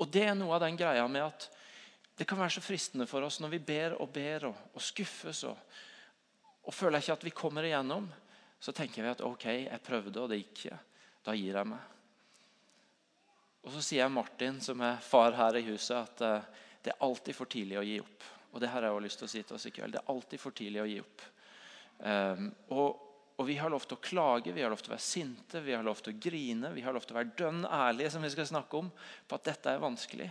og 0.00 0.08
Det 0.12 0.24
er 0.24 0.36
noe 0.36 0.56
av 0.56 0.64
den 0.64 0.78
greia 0.80 1.06
med 1.08 1.26
at 1.26 1.48
det 2.16 2.26
kan 2.28 2.40
være 2.40 2.52
så 2.56 2.64
fristende 2.64 3.06
for 3.08 3.24
oss 3.24 3.38
når 3.40 3.54
vi 3.54 3.62
ber 3.64 3.96
og 4.00 4.10
ber 4.12 4.50
og, 4.50 4.66
og 4.76 4.84
skuffes 4.84 5.42
og, 5.48 5.56
og 6.68 6.76
føler 6.76 7.00
ikke 7.00 7.16
at 7.16 7.24
vi 7.24 7.32
kommer 7.36 7.64
igjennom, 7.64 8.10
så 8.60 8.74
tenker 8.76 9.04
vi 9.04 9.12
at 9.12 9.24
ok, 9.24 9.46
jeg 9.64 9.80
prøvde, 9.84 10.20
og 10.20 10.28
det 10.28 10.42
gikk 10.42 10.52
ikke. 10.58 10.80
Da 11.24 11.36
gir 11.36 11.56
jeg 11.56 11.68
meg. 11.68 11.99
Og 13.64 13.74
Så 13.74 13.82
sier 13.84 14.04
jeg 14.04 14.12
Martin, 14.14 14.60
som 14.64 14.80
er 14.84 15.02
far 15.04 15.36
her 15.36 15.58
i 15.60 15.66
huset, 15.68 15.96
at 15.98 16.24
uh, 16.24 16.64
det 16.80 16.94
er 16.94 17.04
alltid 17.04 17.36
for 17.36 17.50
tidlig 17.50 17.78
å 17.80 17.84
gi 17.84 17.98
opp. 18.00 18.24
Og 18.50 18.62
det 18.62 18.70
har 18.72 18.82
jeg 18.82 18.94
også 18.94 19.04
lyst 19.04 19.20
til 19.20 19.28
å 19.28 19.32
si 19.34 19.42
til 19.44 19.58
oss 19.58 19.68
i 19.68 19.74
kveld. 19.74 19.94
Det 19.94 20.00
er 20.00 20.12
alltid 20.14 20.40
for 20.40 20.56
tidlig 20.56 20.82
å 20.82 20.88
gi 20.88 20.98
opp. 21.02 21.24
Um, 22.00 22.50
og, 22.72 23.06
Og 23.40 23.46
vi 23.48 23.54
har 23.56 23.70
lov 23.72 23.86
til 23.88 23.96
å 23.96 24.04
klage, 24.04 24.52
vi 24.52 24.60
har 24.60 24.68
lov 24.68 24.82
til 24.82 24.90
å 24.90 24.96
være 24.98 25.00
sinte, 25.06 25.62
vi 25.64 25.72
har 25.72 25.80
lov 25.80 26.02
til 26.04 26.12
å 26.12 26.18
grine, 26.20 26.74
vi 26.76 26.82
har 26.84 26.92
lov 26.92 27.06
til 27.08 27.14
å 27.14 27.20
være 27.22 27.36
dønn 27.38 27.62
ærlige 27.64 28.10
som 28.12 28.20
vi 28.20 28.28
skal 28.34 28.48
snakke 28.50 28.76
om, 28.76 28.90
på 29.24 29.38
at 29.38 29.46
dette 29.48 29.72
er 29.72 29.80
vanskelig. 29.80 30.26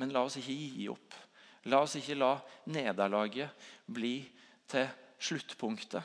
Men 0.00 0.14
la 0.14 0.22
oss 0.24 0.38
ikke 0.40 0.54
gi 0.56 0.86
opp. 0.88 1.18
La 1.68 1.82
oss 1.84 1.98
ikke 2.00 2.16
la 2.16 2.30
nederlaget 2.72 3.68
bli 3.92 4.14
til 4.72 4.88
sluttpunktet. 5.28 6.00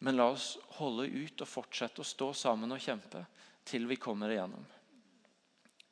Men 0.00 0.16
la 0.16 0.30
oss 0.32 0.54
holde 0.78 1.04
ut 1.04 1.44
og 1.44 1.52
fortsette 1.52 2.00
å 2.00 2.08
stå 2.08 2.30
sammen 2.46 2.72
og 2.72 2.80
kjempe 2.80 3.26
til 3.68 3.84
vi 3.90 4.00
kommer 4.00 4.32
igjennom. 4.32 4.64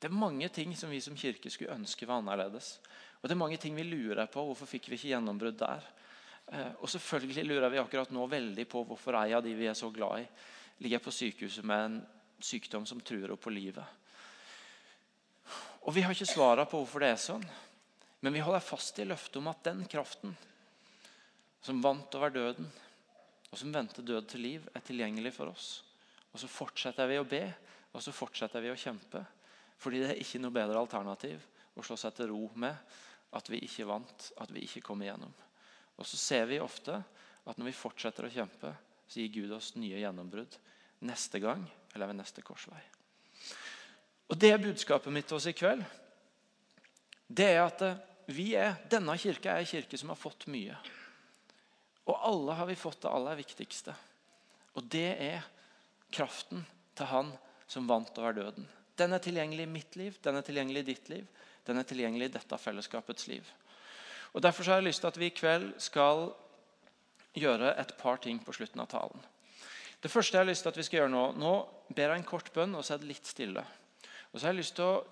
Det 0.00 0.10
er 0.10 0.16
mange 0.16 0.48
ting 0.52 0.74
som 0.76 0.90
vi 0.92 1.00
som 1.00 1.16
kirke 1.16 1.50
skulle 1.52 1.74
ønske 1.74 2.06
var 2.08 2.20
annerledes. 2.20 2.78
Og 3.20 3.28
det 3.28 3.34
er 3.34 3.40
mange 3.40 3.58
ting 3.60 3.76
vi 3.76 3.86
lurer 3.86 4.26
på. 4.30 4.42
Hvorfor 4.44 4.68
fikk 4.68 4.90
vi 4.90 4.98
ikke 4.98 5.12
gjennombrudd 5.14 5.58
der? 5.60 5.86
Eh, 6.52 6.72
og 6.80 6.90
selvfølgelig 6.92 7.44
lurer 7.48 7.72
vi 7.72 7.80
akkurat 7.80 8.12
nå 8.12 8.26
veldig 8.28 8.66
på 8.68 8.84
hvorfor 8.84 9.16
ei 9.22 9.32
av 9.32 9.44
de 9.44 9.54
vi 9.56 9.68
er 9.70 9.78
så 9.78 9.88
glad 9.94 10.24
i, 10.24 10.26
ligger 10.84 11.00
på 11.00 11.14
sykehuset 11.14 11.64
med 11.64 11.84
en 11.86 12.00
sykdom 12.44 12.84
som 12.86 13.00
truer 13.00 13.32
opp 13.32 13.44
på 13.46 13.54
livet. 13.54 13.84
Og 15.84 15.94
Vi 15.94 16.02
har 16.04 16.12
ikke 16.12 16.28
svarene 16.28 16.68
på 16.68 16.80
hvorfor 16.80 17.04
det 17.04 17.12
er 17.12 17.20
sånn, 17.20 17.44
men 18.24 18.32
vi 18.32 18.40
holder 18.44 18.64
fast 18.64 18.98
i 19.00 19.04
løftet 19.04 19.36
om 19.36 19.50
at 19.52 19.64
den 19.64 19.84
kraften 19.88 20.32
som 21.64 21.80
vant 21.84 22.14
over 22.16 22.32
døden, 22.32 22.68
og 23.50 23.60
som 23.60 23.72
vendte 23.72 24.02
død 24.04 24.26
til 24.28 24.42
liv, 24.44 24.64
er 24.74 24.84
tilgjengelig 24.84 25.32
for 25.36 25.52
oss. 25.52 25.68
Og 26.32 26.40
Så 26.40 26.48
fortsetter 26.50 27.06
vi 27.08 27.20
å 27.20 27.28
be 27.28 27.44
og 27.94 28.02
så 28.02 28.14
fortsetter 28.14 28.62
vi 28.62 28.72
å 28.72 28.78
kjempe. 28.78 29.22
Fordi 29.80 30.02
det 30.02 30.12
er 30.12 30.22
ikke 30.22 30.40
noe 30.42 30.54
bedre 30.54 30.80
alternativ 30.80 31.42
å 31.74 31.84
slå 31.84 31.96
seg 31.98 32.14
til 32.16 32.30
ro 32.30 32.46
med 32.60 32.76
at 33.34 33.50
vi 33.50 33.60
ikke 33.66 33.88
vant, 33.88 34.28
at 34.40 34.52
vi 34.54 34.62
ikke 34.64 34.84
kom 34.86 35.02
igjennom. 35.02 35.32
Og 35.98 36.06
så 36.06 36.18
ser 36.18 36.46
vi 36.50 36.62
ofte 36.62 36.96
at 37.44 37.58
når 37.58 37.70
vi 37.70 37.76
fortsetter 37.76 38.26
å 38.26 38.32
kjempe, 38.32 38.72
så 39.06 39.20
gir 39.20 39.34
Gud 39.34 39.54
oss 39.56 39.74
nye 39.76 40.00
gjennombrudd 40.00 40.56
neste 41.04 41.40
gang 41.42 41.64
eller 41.94 42.10
ved 42.10 42.18
neste 42.18 42.42
korsvei. 42.46 42.80
Og 44.32 44.38
Det 44.40 44.50
er 44.50 44.62
budskapet 44.62 45.12
mitt 45.12 45.28
til 45.28 45.36
oss 45.36 45.48
i 45.50 45.54
kveld. 45.56 45.84
Det 47.28 47.46
er 47.52 47.60
at 47.64 47.82
eh, 47.84 48.00
vi 48.32 48.54
er, 48.56 48.78
Denne 48.90 49.16
kirka 49.20 49.52
er 49.52 49.62
en 49.62 49.68
kirke 49.68 49.98
som 50.00 50.10
har 50.12 50.18
fått 50.18 50.46
mye. 50.50 50.76
Og 52.08 52.16
alle 52.16 52.56
har 52.56 52.68
vi 52.68 52.76
fått 52.78 53.02
det 53.04 53.12
aller 53.12 53.36
viktigste. 53.36 53.94
Og 54.74 54.88
det 54.90 55.10
er 55.20 55.44
kraften 56.12 56.64
til 56.96 57.10
Han 57.10 57.32
som 57.68 57.88
vant 57.88 58.16
over 58.20 58.36
døden. 58.36 58.66
Den 58.98 59.12
er 59.12 59.22
tilgjengelig 59.22 59.66
i 59.66 59.70
mitt 59.70 59.96
liv, 59.98 60.16
den 60.22 60.38
er 60.38 60.46
tilgjengelig 60.46 60.84
i 60.84 60.88
ditt 60.92 61.08
liv, 61.10 61.26
den 61.66 61.80
er 61.80 61.86
tilgjengelig 61.88 62.28
i 62.28 62.34
dette 62.36 62.58
fellesskapets 62.58 63.28
liv. 63.30 63.48
Og 64.34 64.42
Derfor 64.42 64.70
har 64.70 64.80
jeg 64.80 64.88
lyst 64.90 65.02
til 65.02 65.10
at 65.10 65.18
vi 65.18 65.30
i 65.30 65.34
kveld 65.34 65.72
skal 65.82 66.28
gjøre 67.34 67.74
et 67.80 67.94
par 67.98 68.20
ting 68.22 68.40
på 68.44 68.54
slutten 68.54 68.82
av 68.82 68.90
talen. 68.90 69.24
Det 70.02 70.10
første 70.12 70.36
jeg 70.36 70.44
har 70.44 70.50
lyst 70.50 70.66
til 70.66 70.70
at 70.74 70.78
vi 70.78 70.84
skal 70.86 70.98
gjøre 70.98 71.12
Nå 71.14 71.24
nå 71.40 71.52
ber 71.88 72.12
jeg 72.12 72.20
en 72.20 72.28
kort 72.28 72.50
bønn, 72.54 72.74
og 72.74 72.84
så 72.84 72.94
er 72.94 73.02
det 73.02 73.10
litt 73.10 73.26
stille. 73.26 73.62
Og 74.32 74.38
så 74.38 74.46
har 74.46 74.52
jeg 74.52 74.60
lyst 74.60 74.76
til 74.76 74.84
å 74.84 75.04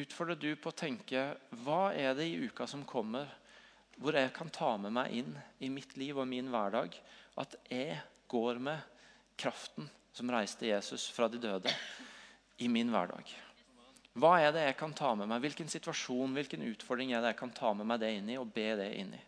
utfordre 0.00 0.36
du 0.38 0.50
på 0.60 0.70
å 0.70 0.76
tenke 0.76 1.22
hva 1.64 1.90
er 1.96 2.14
det 2.18 2.28
i 2.28 2.38
uka 2.46 2.66
som 2.70 2.84
kommer, 2.86 3.30
hvor 4.00 4.16
jeg 4.16 4.32
kan 4.36 4.50
ta 4.52 4.74
med 4.80 4.94
meg 4.96 5.14
inn 5.22 5.32
i 5.60 5.70
mitt 5.72 5.96
liv 6.00 6.18
og 6.18 6.28
min 6.28 6.50
hverdag 6.52 6.94
at 7.40 7.56
jeg 7.70 7.98
går 8.30 8.60
med 8.62 8.84
kraften 9.40 9.88
som 10.12 10.30
reiste 10.32 10.68
Jesus 10.68 11.08
fra 11.14 11.28
de 11.30 11.40
døde, 11.40 11.72
i 12.60 12.68
min 12.68 12.92
hverdag. 12.92 13.32
Hva 14.20 14.34
er 14.42 14.52
det 14.52 14.66
jeg 14.66 14.76
kan 14.80 14.92
ta 14.96 15.12
med 15.16 15.30
meg? 15.30 15.40
Hvilken 15.44 15.70
situasjon, 15.70 16.34
hvilken 16.36 16.64
utfordring 16.66 17.14
er 17.14 17.22
det 17.22 17.32
jeg 17.32 17.40
kan 17.40 17.52
ta 17.56 17.72
med 17.76 17.88
meg 17.88 18.00
det 18.02 18.10
inn 18.18 18.30
i 18.32 18.38
og 18.40 18.50
be 18.52 18.68
det 18.80 18.90
inn 18.98 19.12
i? 19.16 19.20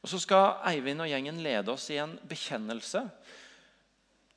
Og 0.00 0.10
Så 0.10 0.20
skal 0.22 0.60
Eivind 0.70 1.02
og 1.02 1.10
gjengen 1.10 1.42
lede 1.42 1.72
oss 1.72 1.88
i 1.90 1.98
en 1.98 2.14
bekjennelse 2.30 3.02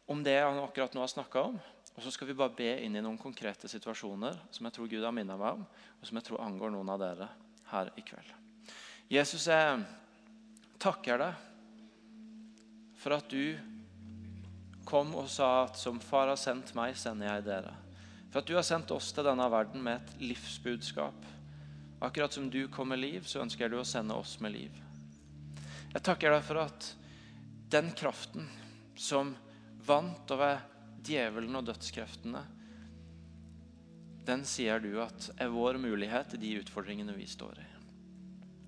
om 0.09 0.23
det 0.25 0.39
han 0.41 0.57
akkurat 0.63 0.95
nå 0.97 1.03
har 1.03 1.11
snakka 1.11 1.43
om. 1.51 1.59
Og 1.93 2.01
så 2.01 2.11
skal 2.15 2.29
vi 2.31 2.37
bare 2.39 2.55
be 2.57 2.71
inn 2.81 2.95
i 2.97 3.03
noen 3.03 3.19
konkrete 3.21 3.69
situasjoner 3.69 4.37
som 4.55 4.65
jeg 4.65 4.75
tror 4.75 4.89
Gud 4.89 5.05
har 5.05 5.13
minnet 5.13 5.37
meg 5.37 5.59
om, 5.59 5.65
og 5.99 6.07
som 6.07 6.17
jeg 6.17 6.25
tror 6.29 6.41
angår 6.41 6.73
noen 6.73 6.89
av 6.89 7.01
dere 7.03 7.27
her 7.69 7.91
i 7.99 8.03
kveld. 8.07 8.31
Jesus, 9.11 9.45
jeg 9.51 9.83
takker 10.81 11.21
deg 11.21 11.45
for 12.99 13.15
at 13.15 13.29
du 13.29 13.53
kom 14.89 15.13
og 15.17 15.29
sa 15.29 15.65
at 15.67 15.77
som 15.77 16.01
far 16.01 16.31
har 16.31 16.39
sendt 16.39 16.73
meg, 16.77 16.97
sender 16.97 17.29
jeg 17.29 17.45
dere. 17.47 17.75
For 18.29 18.41
at 18.41 18.49
du 18.49 18.55
har 18.57 18.65
sendt 18.65 18.91
oss 18.93 19.11
til 19.13 19.25
denne 19.25 19.45
verden 19.51 19.81
med 19.85 20.01
et 20.01 20.23
livsbudskap. 20.31 21.27
Akkurat 22.05 22.33
som 22.33 22.49
du 22.49 22.61
kom 22.71 22.91
med 22.93 23.01
liv, 23.01 23.25
så 23.27 23.41
ønsker 23.43 23.69
du 23.69 23.79
å 23.79 23.87
sende 23.87 24.17
oss 24.17 24.37
med 24.41 24.53
liv. 24.55 24.75
Jeg 25.89 26.05
takker 26.05 26.35
deg 26.35 26.45
for 26.45 26.61
at 26.61 26.91
den 27.73 27.89
kraften 27.97 28.45
som 28.99 29.33
vant 29.85 30.31
over 30.33 30.61
djevelen 31.05 31.57
og 31.57 31.65
dødskreftene, 31.69 32.43
den 34.29 34.45
sier 34.45 34.81
du 34.83 34.91
at 35.01 35.31
er 35.41 35.49
vår 35.49 35.79
mulighet 35.81 36.35
i 36.37 36.41
de 36.41 36.55
utfordringene 36.61 37.15
vi 37.17 37.25
står 37.29 37.61
i. 37.61 37.67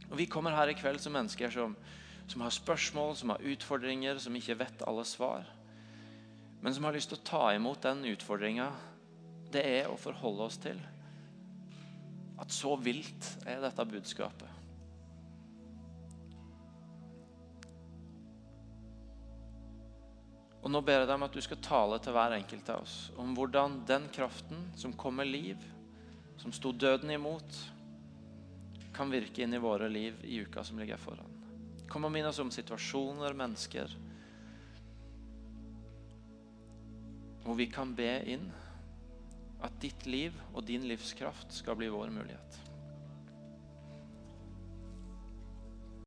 Og 0.09 0.17
Vi 0.17 0.27
kommer 0.27 0.55
her 0.57 0.71
i 0.71 0.75
kveld 0.75 0.99
som 0.99 1.13
mennesker 1.15 1.53
som, 1.53 1.75
som 2.27 2.41
har 2.41 2.53
spørsmål, 2.55 3.13
som 3.15 3.31
har 3.31 3.45
utfordringer, 3.53 4.17
som 4.19 4.35
ikke 4.35 4.57
vet 4.59 4.81
alle 4.89 5.05
svar, 5.07 5.45
men 6.61 6.73
som 6.73 6.85
har 6.85 6.93
lyst 6.93 7.09
til 7.11 7.19
å 7.19 7.25
ta 7.25 7.43
imot 7.55 7.81
den 7.83 8.05
utfordringa 8.11 8.69
det 9.51 9.63
er 9.67 9.91
å 9.91 9.99
forholde 9.99 10.47
oss 10.47 10.59
til 10.61 10.79
at 12.41 12.53
så 12.53 12.75
vilt 12.79 13.27
er 13.45 13.59
dette 13.61 13.85
budskapet. 13.85 14.61
Og 20.61 20.69
Nå 20.69 20.81
ber 20.85 21.01
jeg 21.01 21.09
deg 21.09 21.17
om 21.17 21.25
at 21.25 21.35
du 21.35 21.41
skal 21.41 21.61
tale 21.65 21.97
til 22.01 22.13
hver 22.15 22.35
enkelt 22.37 22.69
av 22.69 22.83
oss 22.85 22.95
om 23.19 23.33
hvordan 23.37 23.79
den 23.89 24.07
kraften 24.13 24.67
som 24.77 24.93
kom 24.93 25.17
med 25.17 25.29
liv, 25.29 25.61
som 26.41 26.53
sto 26.53 26.71
døden 26.71 27.09
imot, 27.13 27.57
kan 28.93 29.09
virke 29.09 29.41
inn 29.43 29.57
i 29.57 29.61
våre 29.61 29.89
liv 29.89 30.17
i 30.27 30.41
uka 30.45 30.63
som 30.65 30.79
ligger 30.79 31.01
foran. 31.01 31.37
Kom 31.89 32.05
og 32.05 32.13
minn 32.13 32.27
oss 32.29 32.39
om 32.39 32.51
situasjoner, 32.53 33.33
mennesker, 33.37 33.89
hvor 37.43 37.57
vi 37.57 37.67
kan 37.71 37.95
be 37.97 38.09
inn 38.29 38.49
at 39.61 39.77
ditt 39.81 40.05
liv 40.09 40.35
og 40.53 40.65
din 40.67 40.85
livskraft 40.89 41.53
skal 41.53 41.77
bli 41.77 41.89
vår 41.93 42.13
mulighet. 42.13 42.59